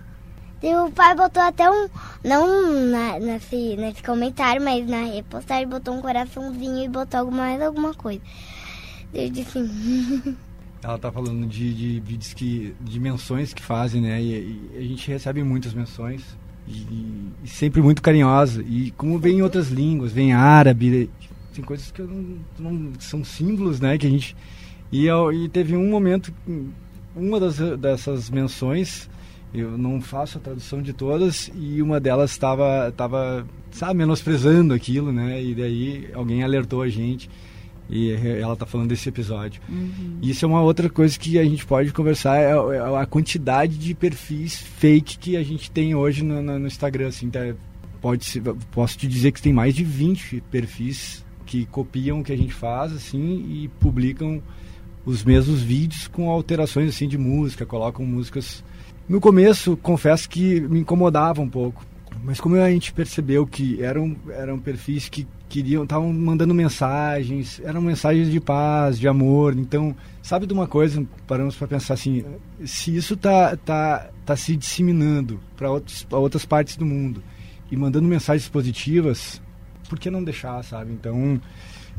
[0.62, 1.90] Daí o pai botou até um.
[2.24, 7.94] Não na, nesse, nesse comentário, mas na repostagem botou um coraçãozinho e botou mais alguma
[7.94, 8.22] coisa.
[9.14, 9.60] Eu disse.
[10.82, 12.76] Ela tá falando de, de vídeos que.
[12.80, 14.22] de menções que fazem, né?
[14.22, 16.24] E, e a gente recebe muitas menções
[16.68, 18.64] e, e, sempre muito carinhosa.
[18.64, 21.10] E como vem em outras línguas, vem árabe,
[21.54, 23.98] tem coisas que não, não, são símbolos, né?
[23.98, 24.36] Que a gente
[24.94, 26.32] e, e teve um momento,
[27.16, 29.10] uma das, dessas menções,
[29.52, 35.12] eu não faço a tradução de todas e uma delas estava, tava, sabe, menosprezando aquilo,
[35.12, 35.42] né?
[35.42, 37.28] E daí alguém alertou a gente.
[37.90, 39.62] E ela está falando desse episódio.
[39.70, 40.18] Uhum.
[40.22, 43.94] Isso é uma outra coisa que a gente pode conversar, é, é a quantidade de
[43.94, 47.08] perfis fake que a gente tem hoje no, no, no Instagram.
[47.08, 47.40] Assim, tá,
[48.02, 48.42] pode ser,
[48.72, 52.54] posso te dizer que tem mais de 20 perfis que copiam o que a gente
[52.54, 54.42] faz assim e publicam
[55.06, 58.64] os mesmos vídeos com alterações assim de música, colocam músicas.
[59.08, 61.86] No começo, confesso que me incomodava um pouco,
[62.24, 67.80] mas como a gente percebeu que eram, eram perfis que queriam, estavam mandando mensagens, eram
[67.80, 69.56] mensagens de paz, de amor.
[69.56, 72.26] Então, sabe de uma coisa, paramos para pensar assim,
[72.66, 75.70] se isso tá tá tá se disseminando para
[76.18, 77.22] outras partes do mundo
[77.70, 79.40] e mandando mensagens positivas,
[79.88, 80.92] por que não deixar, sabe?
[80.92, 81.40] Então,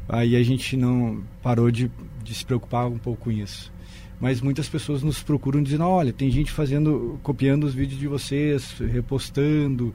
[0.09, 1.89] aí a gente não parou de,
[2.25, 3.73] de se preocupar um pouco com isso
[4.21, 8.77] mas muitas pessoas nos procuram dizendo olha tem gente fazendo copiando os vídeos de vocês
[8.79, 9.93] repostando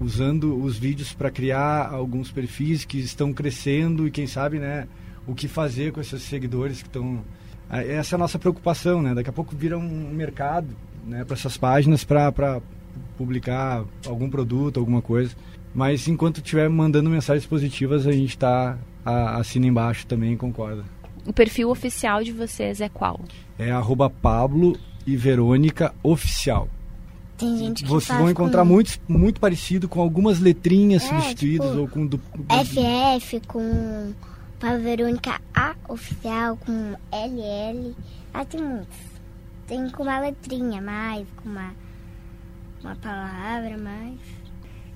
[0.00, 4.86] usando os vídeos para criar alguns perfis que estão crescendo e quem sabe né
[5.26, 7.24] o que fazer com esses seguidores que estão
[7.70, 10.68] essa é a nossa preocupação né daqui a pouco vira um mercado
[11.04, 12.60] né para essas páginas para
[13.16, 15.34] publicar algum produto, alguma coisa.
[15.74, 20.84] Mas enquanto estiver mandando mensagens positivas, a gente está assina embaixo também concorda.
[21.24, 23.20] O perfil oficial de vocês é qual?
[23.58, 26.68] É arroba Pablo e Verônica Oficial.
[27.36, 31.08] Tem gente que Vocês faz vão encontrar com muito, muito parecido com algumas letrinhas É,
[31.08, 34.14] substituídas tipo, ou com du, FF, com
[34.58, 37.94] Pablo Verônica A oficial, com LL.
[38.32, 38.96] Ah, tem muitos.
[39.66, 41.74] Tem com uma letrinha mais, com uma,
[42.82, 44.18] uma palavra mais.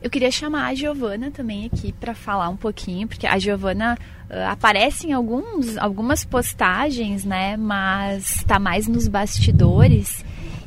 [0.03, 3.99] Eu queria chamar a Giovana também aqui para falar um pouquinho, porque a Giovana
[4.31, 7.57] ah, aparece em alguns, algumas postagens, né?
[7.57, 10.25] Mas está mais nos bastidores.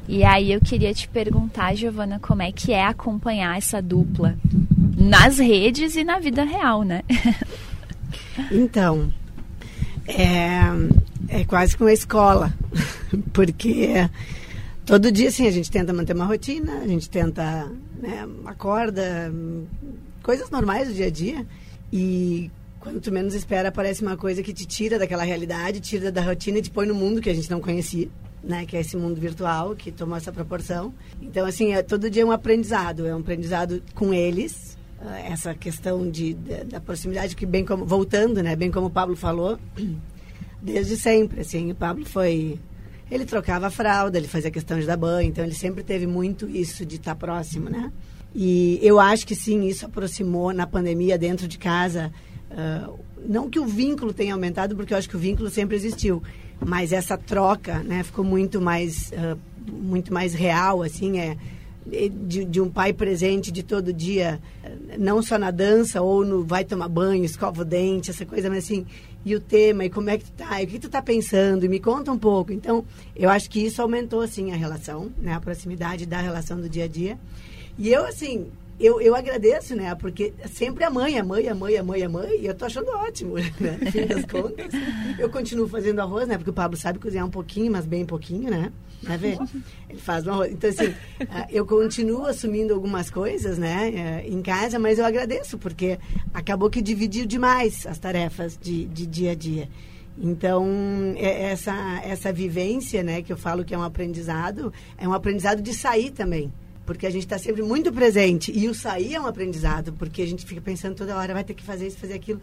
[0.08, 4.38] E aí eu queria te perguntar, Giovana, como é que é acompanhar essa dupla
[4.98, 7.04] nas redes e na vida real, né?
[8.52, 9.14] Então,
[10.08, 10.62] é,
[11.28, 12.54] é quase que uma escola,
[13.32, 14.10] porque
[14.86, 19.32] todo dia, assim, a gente tenta manter uma rotina, a gente tenta, né, acorda,
[20.22, 21.46] coisas normais do dia a dia,
[21.92, 26.22] e quando tu menos espera, aparece uma coisa que te tira daquela realidade, tira da
[26.22, 28.10] rotina e te põe no mundo que a gente não conhecia.
[28.44, 30.94] Né, que é esse mundo virtual que tomou essa proporção.
[31.22, 33.08] Então, assim, é, todo dia é um aprendizado.
[33.08, 37.86] É um aprendizado com eles, ah, essa questão de, da, da proximidade que bem como
[37.86, 39.60] voltando né bem como o Pablo falou
[40.62, 42.58] desde sempre assim o Pablo foi
[43.12, 46.50] ele trocava a fralda ele fazia questão de dar banho então ele sempre teve muito
[46.50, 47.92] isso de estar próximo né
[48.34, 52.10] e eu acho que sim isso aproximou na pandemia dentro de casa
[52.50, 52.90] ah,
[53.28, 56.24] não que o vínculo tenha aumentado porque eu acho que o vínculo sempre existiu
[56.66, 61.38] mas essa troca né ficou muito mais ah, muito mais real assim é
[61.86, 64.40] de, de, um pai presente de todo dia,
[64.98, 68.64] não só na dança ou no vai tomar banho, escova o dente, essa coisa, mas
[68.64, 68.86] assim,
[69.26, 71.66] e o tema, e como é que tu tá, e o que tu tá pensando,
[71.66, 72.52] e me conta um pouco.
[72.52, 76.70] Então, eu acho que isso aumentou, assim, a relação, né, a proximidade da relação do
[76.70, 77.18] dia a dia.
[77.78, 78.48] E eu, assim,
[78.80, 82.10] eu, eu agradeço, né, porque sempre a mãe, a mãe, a mãe, a mãe, a
[82.10, 84.68] mãe, e eu tô achando ótimo, né, no fim das contas.
[85.18, 88.50] Eu continuo fazendo arroz, né, porque o Pablo sabe cozinhar um pouquinho, mas bem pouquinho,
[88.50, 88.72] né,
[89.04, 89.38] Vai ver?
[89.90, 90.52] Ele faz um arroz.
[90.52, 90.94] Então, assim,
[91.30, 96.00] ah, eu continuo assumindo algumas coisas, né, eh, em casa, mas eu agradeço, porque
[96.34, 99.70] acabou que dividiu demais as tarefas de, de dia a dia.
[100.18, 100.66] Então,
[101.18, 105.62] é- essa, essa vivência, né, que eu falo que é um aprendizado, é um aprendizado
[105.62, 106.52] de sair também.
[106.86, 108.52] Porque a gente está sempre muito presente.
[108.54, 111.54] E o sair é um aprendizado, porque a gente fica pensando toda hora, vai ter
[111.54, 112.42] que fazer isso, fazer aquilo.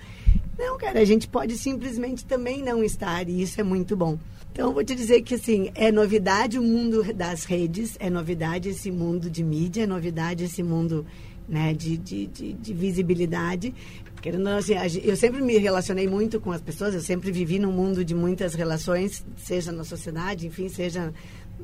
[0.59, 4.19] Não, cara, a gente pode simplesmente também não estar, e isso é muito bom.
[4.53, 8.91] Então, vou te dizer que, assim, é novidade o mundo das redes, é novidade esse
[8.91, 11.07] mundo de mídia, é novidade esse mundo
[11.49, 13.75] né, de, de, de, de visibilidade.
[14.21, 18.05] Querendo assim, eu sempre me relacionei muito com as pessoas, eu sempre vivi num mundo
[18.05, 21.13] de muitas relações, seja na sociedade, enfim, seja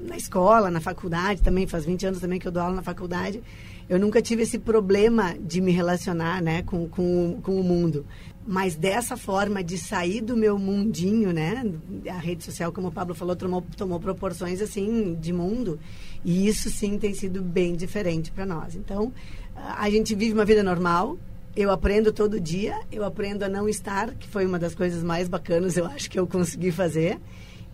[0.03, 3.43] na escola, na faculdade também, faz 20 anos também que eu dou aula na faculdade.
[3.89, 8.05] Eu nunca tive esse problema de me relacionar né, com, com, com o mundo.
[8.45, 11.65] Mas dessa forma de sair do meu mundinho, né?
[12.09, 15.81] A rede social, como o Pablo falou, tomou, tomou proporções assim de mundo.
[16.25, 18.75] E isso sim tem sido bem diferente para nós.
[18.77, 19.13] Então,
[19.57, 21.19] a gente vive uma vida normal.
[21.57, 25.27] Eu aprendo todo dia, eu aprendo a não estar, que foi uma das coisas mais
[25.27, 27.19] bacanas, eu acho que eu consegui fazer.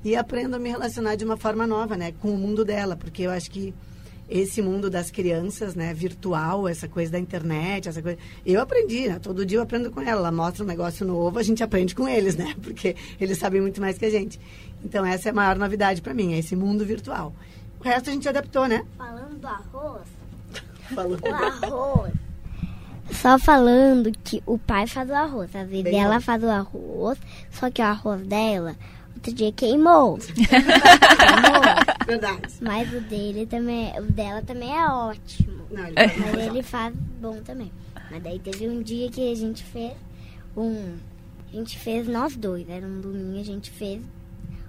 [0.04, 3.22] E aprendo a me relacionar de uma forma nova, né, com o mundo dela, porque
[3.22, 3.72] eu acho que
[4.28, 8.18] esse mundo das crianças, né, virtual, essa coisa da internet, essa coisa.
[8.46, 9.18] Eu aprendi, né?
[9.18, 10.20] Todo dia eu aprendo com ela.
[10.20, 12.54] Ela mostra um negócio novo, a gente aprende com eles, né?
[12.62, 14.40] Porque eles sabem muito mais que a gente.
[14.82, 17.34] Então essa é a maior novidade para mim, é esse mundo virtual.
[17.78, 18.86] O resto a gente adaptou, né?
[18.96, 20.02] Falando do arroz,
[20.94, 21.18] Falou.
[21.20, 22.12] o arroz.
[23.10, 25.54] Só falando que o pai faz o arroz.
[25.54, 27.18] Às vezes Bem ela faz o arroz,
[27.50, 28.76] só que o arroz dela,
[29.22, 30.18] outro dia queimou.
[32.06, 32.54] Verdade.
[32.60, 35.62] Mas o dele também, o dela também é ótimo.
[35.70, 37.72] Não, ele faz Mas ele faz bom também.
[38.10, 39.92] Mas daí teve um dia que a gente fez
[40.56, 40.96] um.
[41.52, 42.68] A gente fez nós dois.
[42.68, 44.02] Era um domingo, a gente fez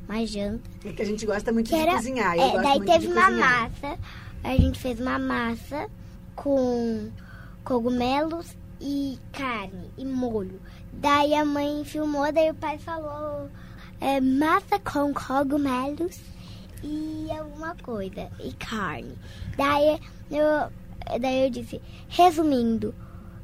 [0.07, 0.69] uma janta.
[0.85, 2.37] É que a gente gosta muito de era, cozinhar.
[2.37, 3.71] É, daí teve uma cozinhar.
[3.71, 3.99] massa.
[4.43, 5.89] A gente fez uma massa
[6.35, 7.09] com
[7.63, 10.61] cogumelos e carne e molho.
[10.91, 13.49] Daí a mãe filmou, daí o pai falou
[14.03, 16.19] é, massa com cogumelos
[16.83, 19.15] e alguma coisa, e carne.
[19.55, 19.97] Daí
[20.29, 20.69] eu,
[21.21, 22.93] daí eu disse, resumindo,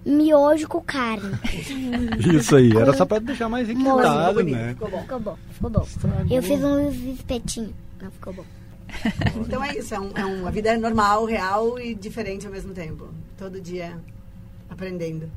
[0.06, 1.32] miojo com carne.
[2.36, 4.74] Isso aí, era só pra deixar mais requintado, bonito, né?
[4.74, 5.02] ficou bom.
[5.02, 5.88] Ficou bom, ficou bom.
[6.30, 8.46] Eu fiz uns espetinhos, não ficou bom.
[9.38, 13.08] Então é isso, é, um, é uma vida normal, real e diferente ao mesmo tempo.
[13.38, 13.98] Todo dia
[14.68, 15.30] aprendendo.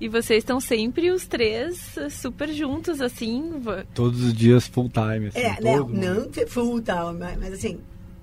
[0.00, 3.52] E vocês estão sempre os três super juntos, assim.
[3.94, 5.38] Todos os dias full time, assim.
[5.38, 7.80] É, todo não, não full tal, mas, mas assim,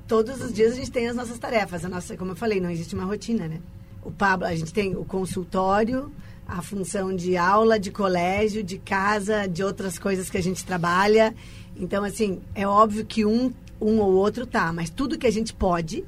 [0.08, 1.84] todos os dias a gente tem as nossas tarefas.
[1.84, 3.60] A nossa, como eu falei, não existe uma rotina, né?
[4.02, 6.12] O Pablo, a gente tem o consultório,
[6.48, 11.36] a função de aula, de colégio, de casa, de outras coisas que a gente trabalha.
[11.76, 13.52] Então, assim, é óbvio que um,
[13.82, 16.06] um ou outro tá, mas tudo que a gente pode,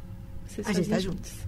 [0.47, 1.46] Vocês a gente tá juntos.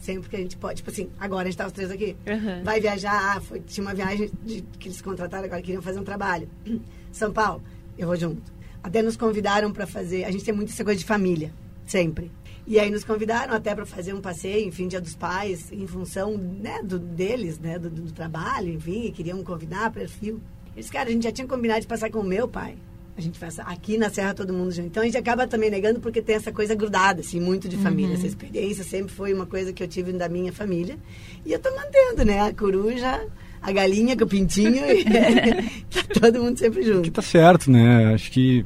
[0.00, 0.76] Sempre que a gente pode.
[0.78, 2.16] Tipo assim, agora a gente tá os três aqui.
[2.26, 2.64] Uhum.
[2.64, 6.04] Vai viajar, ah, foi, tinha uma viagem de- que eles contrataram agora, queriam fazer um
[6.04, 6.48] trabalho.
[7.12, 7.62] São Paulo,
[7.98, 8.50] eu vou junto.
[8.82, 10.24] Até nos convidaram para fazer.
[10.24, 11.52] A gente tem muito essa coisa de família,
[11.84, 12.30] sempre.
[12.66, 16.36] E aí nos convidaram até para fazer um passeio, enfim, Dia dos Pais, em função
[16.38, 20.40] né, do, deles, né, do, do trabalho, enfim, e queriam convidar, perfil.
[20.74, 22.76] Eles, cara, a gente já tinha combinado de passar com o meu pai.
[23.20, 24.86] A gente passa aqui na Serra todo mundo junto.
[24.88, 28.14] Então a gente acaba também negando porque tem essa coisa grudada, assim, muito de família.
[28.14, 30.98] Essa experiência sempre foi uma coisa que eu tive da minha família.
[31.44, 32.40] E eu tô mantendo, né?
[32.40, 33.20] A coruja,
[33.60, 35.04] a galinha com o pintinho e
[36.18, 37.10] todo mundo sempre Que junto.
[37.10, 38.14] tá certo, né?
[38.14, 38.64] Acho que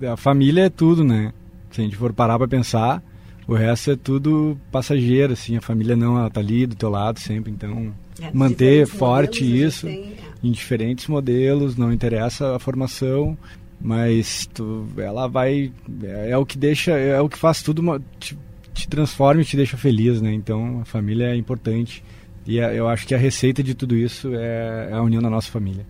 [0.00, 1.32] é, a família é tudo, né?
[1.72, 3.02] Se a gente for parar pra pensar,
[3.48, 5.56] o resto é tudo passageiro, assim.
[5.56, 9.74] A família não, ela tá ali do teu lado sempre, então É, manter forte modelos,
[9.74, 10.46] isso tem, é.
[10.46, 13.36] em diferentes modelos, não interessa a formação,
[13.84, 15.70] mas tu, ela vai
[16.02, 18.36] é, é o que deixa, é o que faz tudo uma- te,
[18.72, 20.32] te transforma e te deixa feliz, né?
[20.32, 22.02] Então a família é importante
[22.46, 25.28] e a- eu acho que a receita de tudo isso é, é a união da
[25.28, 25.84] nossa família.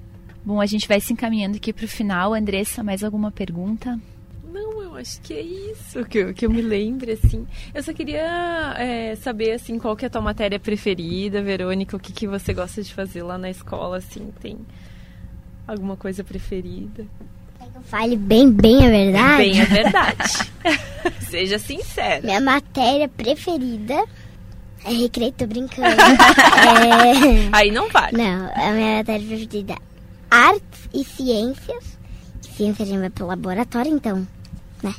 [0.45, 2.35] Bom, a gente vai se encaminhando aqui pro final.
[2.35, 3.99] Andressa, mais alguma pergunta?
[4.53, 7.47] Não, eu acho que é isso que eu, que eu me lembre, assim.
[7.73, 12.01] Eu só queria é, saber, assim, qual que é a tua matéria preferida, Verônica, o
[12.01, 14.59] que, que você gosta de fazer lá na escola, assim, tem
[15.67, 17.07] alguma coisa preferida?
[17.87, 19.37] Fale bem, bem a verdade.
[19.37, 20.51] Bem, é verdade.
[21.31, 22.21] Seja sincera.
[22.23, 24.05] Minha matéria preferida
[24.85, 25.89] é recreio, tô brincando.
[25.97, 27.49] é...
[27.53, 28.17] Aí não vale.
[28.17, 29.77] Não, a minha matéria preferida é
[30.31, 31.99] artes e ciências.
[32.57, 34.27] Ciência a gente vai pro laboratório, então,
[34.83, 34.95] né?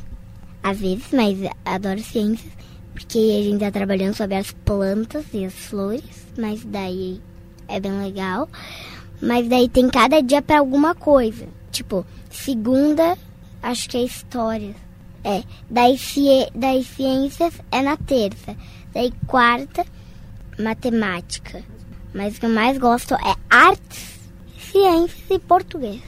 [0.64, 2.52] Às vezes, mas adoro ciências.
[2.94, 6.26] Porque a gente tá trabalhando sobre as plantas e as flores.
[6.38, 7.22] Mas daí
[7.68, 8.50] é bem legal.
[9.22, 11.48] Mas daí tem cada dia pra alguma coisa.
[11.72, 12.06] Tipo,
[12.36, 13.18] segunda,
[13.64, 14.76] acho que é história.
[15.24, 15.44] É.
[15.70, 15.98] Daí,
[16.54, 18.56] daí ciências é na terça.
[18.94, 19.86] Daí quarta,
[20.60, 21.64] matemática.
[22.14, 24.20] Mas o que eu mais gosto é artes,
[24.60, 26.02] ciências e português.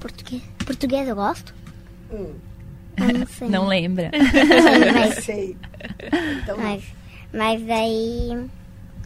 [0.00, 1.54] Português, português eu gosto?
[2.12, 2.32] Hum,
[2.98, 3.48] Ah, não sei.
[3.48, 4.10] Não lembra.
[4.94, 5.56] mas, sei.
[6.42, 6.82] Então, mas,
[7.32, 8.48] mas daí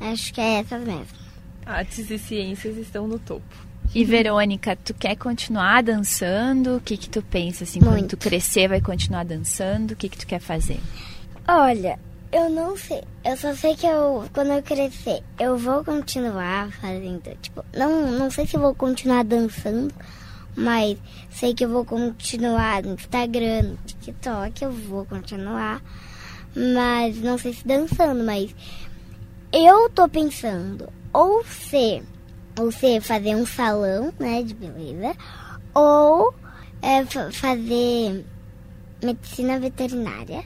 [0.00, 1.18] acho que é essas mesmo.
[1.66, 3.69] Artes e ciências estão no topo.
[3.92, 6.76] E Verônica, tu quer continuar dançando?
[6.76, 8.16] O que que tu pensa assim, quando Muito.
[8.16, 9.92] tu crescer vai continuar dançando?
[9.92, 10.78] O que que tu quer fazer?
[11.48, 11.98] Olha,
[12.30, 13.02] eu não sei.
[13.24, 17.36] Eu só sei que eu, quando eu crescer, eu vou continuar fazendo.
[17.42, 19.92] Tipo, não, não sei se vou continuar dançando,
[20.54, 20.96] mas
[21.28, 25.82] sei que eu vou continuar no Instagram, no TikTok, eu vou continuar.
[26.54, 28.54] Mas não sei se dançando, mas
[29.52, 32.04] eu tô pensando ou ser,
[32.60, 35.14] ou ser fazer um salão, né, de beleza,
[35.74, 36.34] ou
[36.82, 38.24] é, fa- fazer
[39.02, 40.44] medicina veterinária.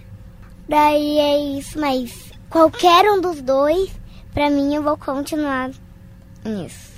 [0.68, 3.90] Daí é isso, mas qualquer um dos dois,
[4.32, 5.70] pra mim eu vou continuar
[6.44, 6.94] nisso.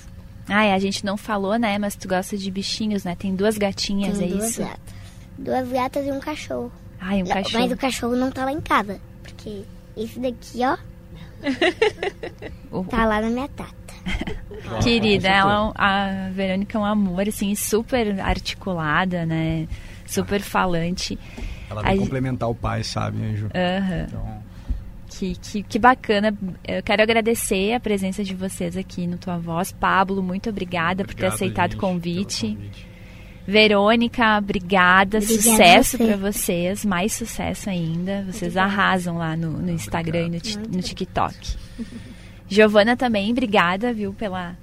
[0.48, 1.76] Ai, a gente não falou, né?
[1.76, 3.16] Mas tu gosta de bichinhos, né?
[3.16, 4.60] Tem duas gatinhas, Tenho é duas isso?
[4.60, 4.94] gatas.
[5.38, 6.70] Duas gatas e um cachorro.
[7.00, 7.62] Ai, um Não, cachorro.
[7.64, 9.00] Mas o cachorro não tá lá em casa.
[9.24, 9.62] Porque
[9.96, 10.76] esse daqui, ó,
[12.88, 13.85] tá lá na minha tata.
[14.82, 19.66] Querida, ela, é um- a Verônica é um amor, assim, super articulada, né?
[20.06, 21.18] Super falante.
[21.70, 23.48] Ela vai Aí- complementar o pai, sabe, Anjo?
[23.54, 24.06] Aham.
[24.08, 24.46] Então,
[25.08, 26.36] Que, que, que bacana.
[26.66, 29.72] Eu quero agradecer a presença de vocês aqui no Tua Voz.
[29.72, 32.58] Pablo, muito obrigada por ter obrigado, aceitado o gente, convite.
[33.46, 35.18] Verônica, obrigada.
[35.18, 36.06] Obrigada sucesso a você.
[36.06, 36.84] pra vocês.
[36.84, 38.24] Mais sucesso ainda.
[38.30, 41.56] Vocês arrasam lá no, no Instagram e no, no TikTok.
[42.48, 44.56] Giovana também, obrigada, viu, pela,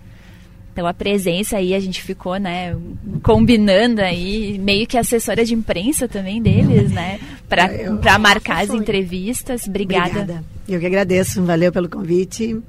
[0.73, 1.73] pela presença aí.
[1.73, 2.75] A gente ficou, né,
[3.21, 9.67] combinando aí, meio que assessora de imprensa também deles, né, pra, É, marcar as entrevistas.
[9.67, 10.43] Obrigada.
[10.67, 12.59] Eu que agradeço, valeu pelo convite.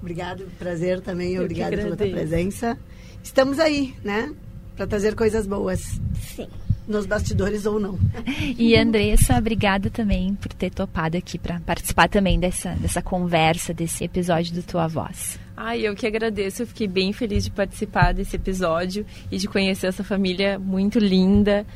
[0.00, 2.76] Obrigado, prazer também, obrigado pela tua presença.
[3.22, 4.30] Estamos aí, né?
[4.76, 5.98] Para trazer coisas boas,
[6.34, 6.48] Sim.
[6.86, 7.98] Nos bastidores ou não.
[8.58, 14.04] E Andressa, obrigada também por ter topado aqui para participar também dessa, dessa conversa, desse
[14.04, 15.38] episódio do Tua Voz.
[15.56, 16.62] Ai, eu que agradeço.
[16.62, 21.66] Eu fiquei bem feliz de participar desse episódio e de conhecer essa família muito linda.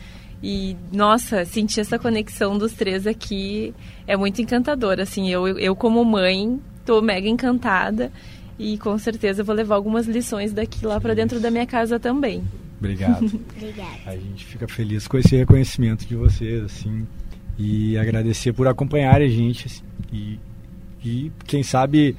[0.43, 3.75] E, nossa, sentir essa conexão dos três aqui
[4.07, 5.01] é muito encantador.
[5.01, 8.13] Assim, eu, eu como mãe, tô mega encantada.
[8.59, 12.43] E com certeza vou levar algumas lições daqui lá para dentro da minha casa também.
[12.79, 13.24] Obrigado.
[13.57, 13.99] Obrigada.
[14.07, 17.07] A gente fica feliz com esse reconhecimento de vocês, assim.
[17.59, 20.39] e agradecer por acompanhar a gente assim, e,
[21.05, 22.16] e quem sabe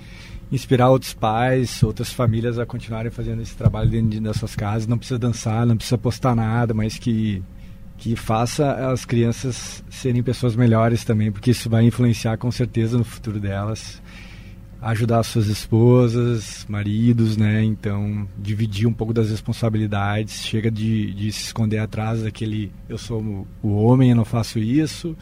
[0.52, 4.88] inspirar outros pais, outras famílias a continuarem fazendo esse trabalho dentro das suas casas.
[4.88, 7.42] Não precisa dançar, não precisa postar nada, mas que
[8.00, 13.04] que faça as crianças serem pessoas melhores também, porque isso vai influenciar com certeza no
[13.04, 14.02] futuro delas.
[14.82, 17.64] Ajudar suas esposas, maridos, né?
[17.64, 20.46] Então, dividir um pouco das responsabilidades.
[20.46, 25.16] Chega de, de se esconder atrás daquele eu sou o homem, eu não faço isso.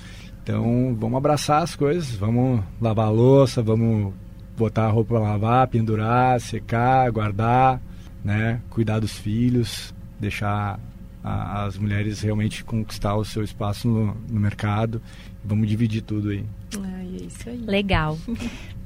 [0.44, 4.14] Então, vamos abraçar as coisas, vamos lavar a louça, vamos
[4.56, 7.82] botar a roupa para lavar, pendurar, secar, guardar,
[8.24, 8.62] né?
[8.70, 10.80] Cuidar dos filhos, deixar
[11.24, 15.02] a, as mulheres realmente conquistar o seu espaço no, no mercado.
[15.48, 16.44] Vamos dividir tudo aí.
[16.78, 17.58] Ai, é isso aí.
[17.66, 18.18] Legal.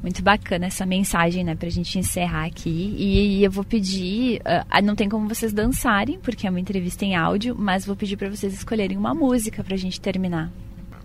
[0.02, 2.96] Muito bacana essa mensagem, né, pra gente encerrar aqui.
[2.98, 7.04] E, e eu vou pedir, uh, não tem como vocês dançarem, porque é uma entrevista
[7.04, 10.52] em áudio, mas vou pedir para vocês escolherem uma música pra gente terminar.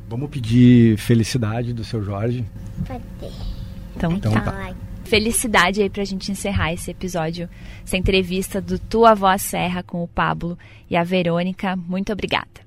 [0.09, 2.45] Vamos pedir Felicidade do seu Jorge.
[2.87, 3.33] Pode ter.
[3.97, 4.41] Então, Então tá.
[4.41, 4.75] tá.
[5.05, 7.49] Felicidade aí pra gente encerrar esse episódio,
[7.85, 10.59] essa entrevista do Tua Voz Serra com o Pablo
[10.91, 11.77] e a Verônica.
[11.77, 12.67] Muito obrigada.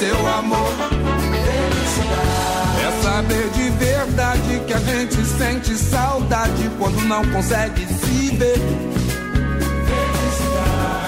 [0.00, 0.72] Seu amor.
[2.80, 8.56] É saber de verdade que a gente sente saudade quando não consegue se ver.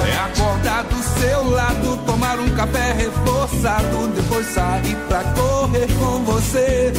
[0.06, 6.92] É acordar do seu lado, tomar um café reforçado, depois sair pra correr com você.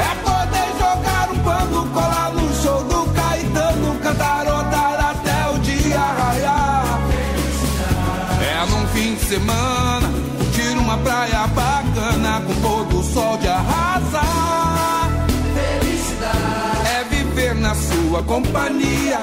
[0.00, 6.98] É poder jogar um pano, colar no show do Caetano, cantarotar até o dia raiar.
[8.40, 10.29] É num fim de semana,
[10.90, 15.08] uma praia bacana com pôr do sol de arrasar.
[15.54, 19.20] Felicidade é viver na sua companhia.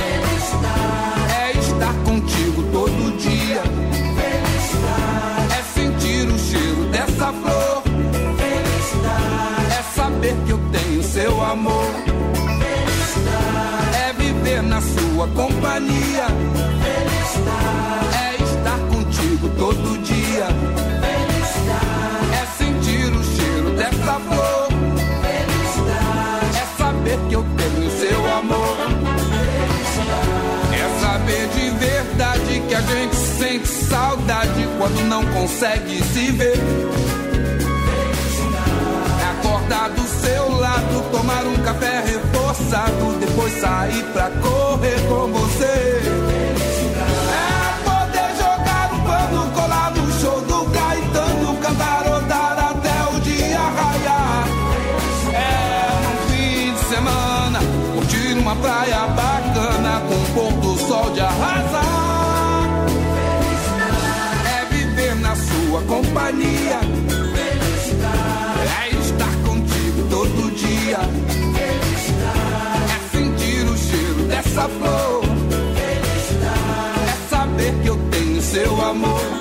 [0.00, 3.60] Felicidade é estar contigo todo dia.
[4.16, 7.82] Felicidade é sentir o cheiro dessa flor.
[8.38, 11.92] Felicidade é saber que eu tenho seu amor.
[12.58, 16.26] Felicidade é viver na sua companhia.
[16.86, 17.11] É
[30.72, 36.58] É saber de verdade que a gente sente saudade quando não consegue se ver.
[39.20, 46.41] É acordar do seu lado, tomar um café reforçado, depois sair pra correr com você.
[66.22, 66.80] Companhia.
[68.80, 70.98] É estar contigo todo dia.
[72.88, 75.24] É sentir o cheiro dessa flor.
[77.08, 79.31] É saber que eu tenho seu amor.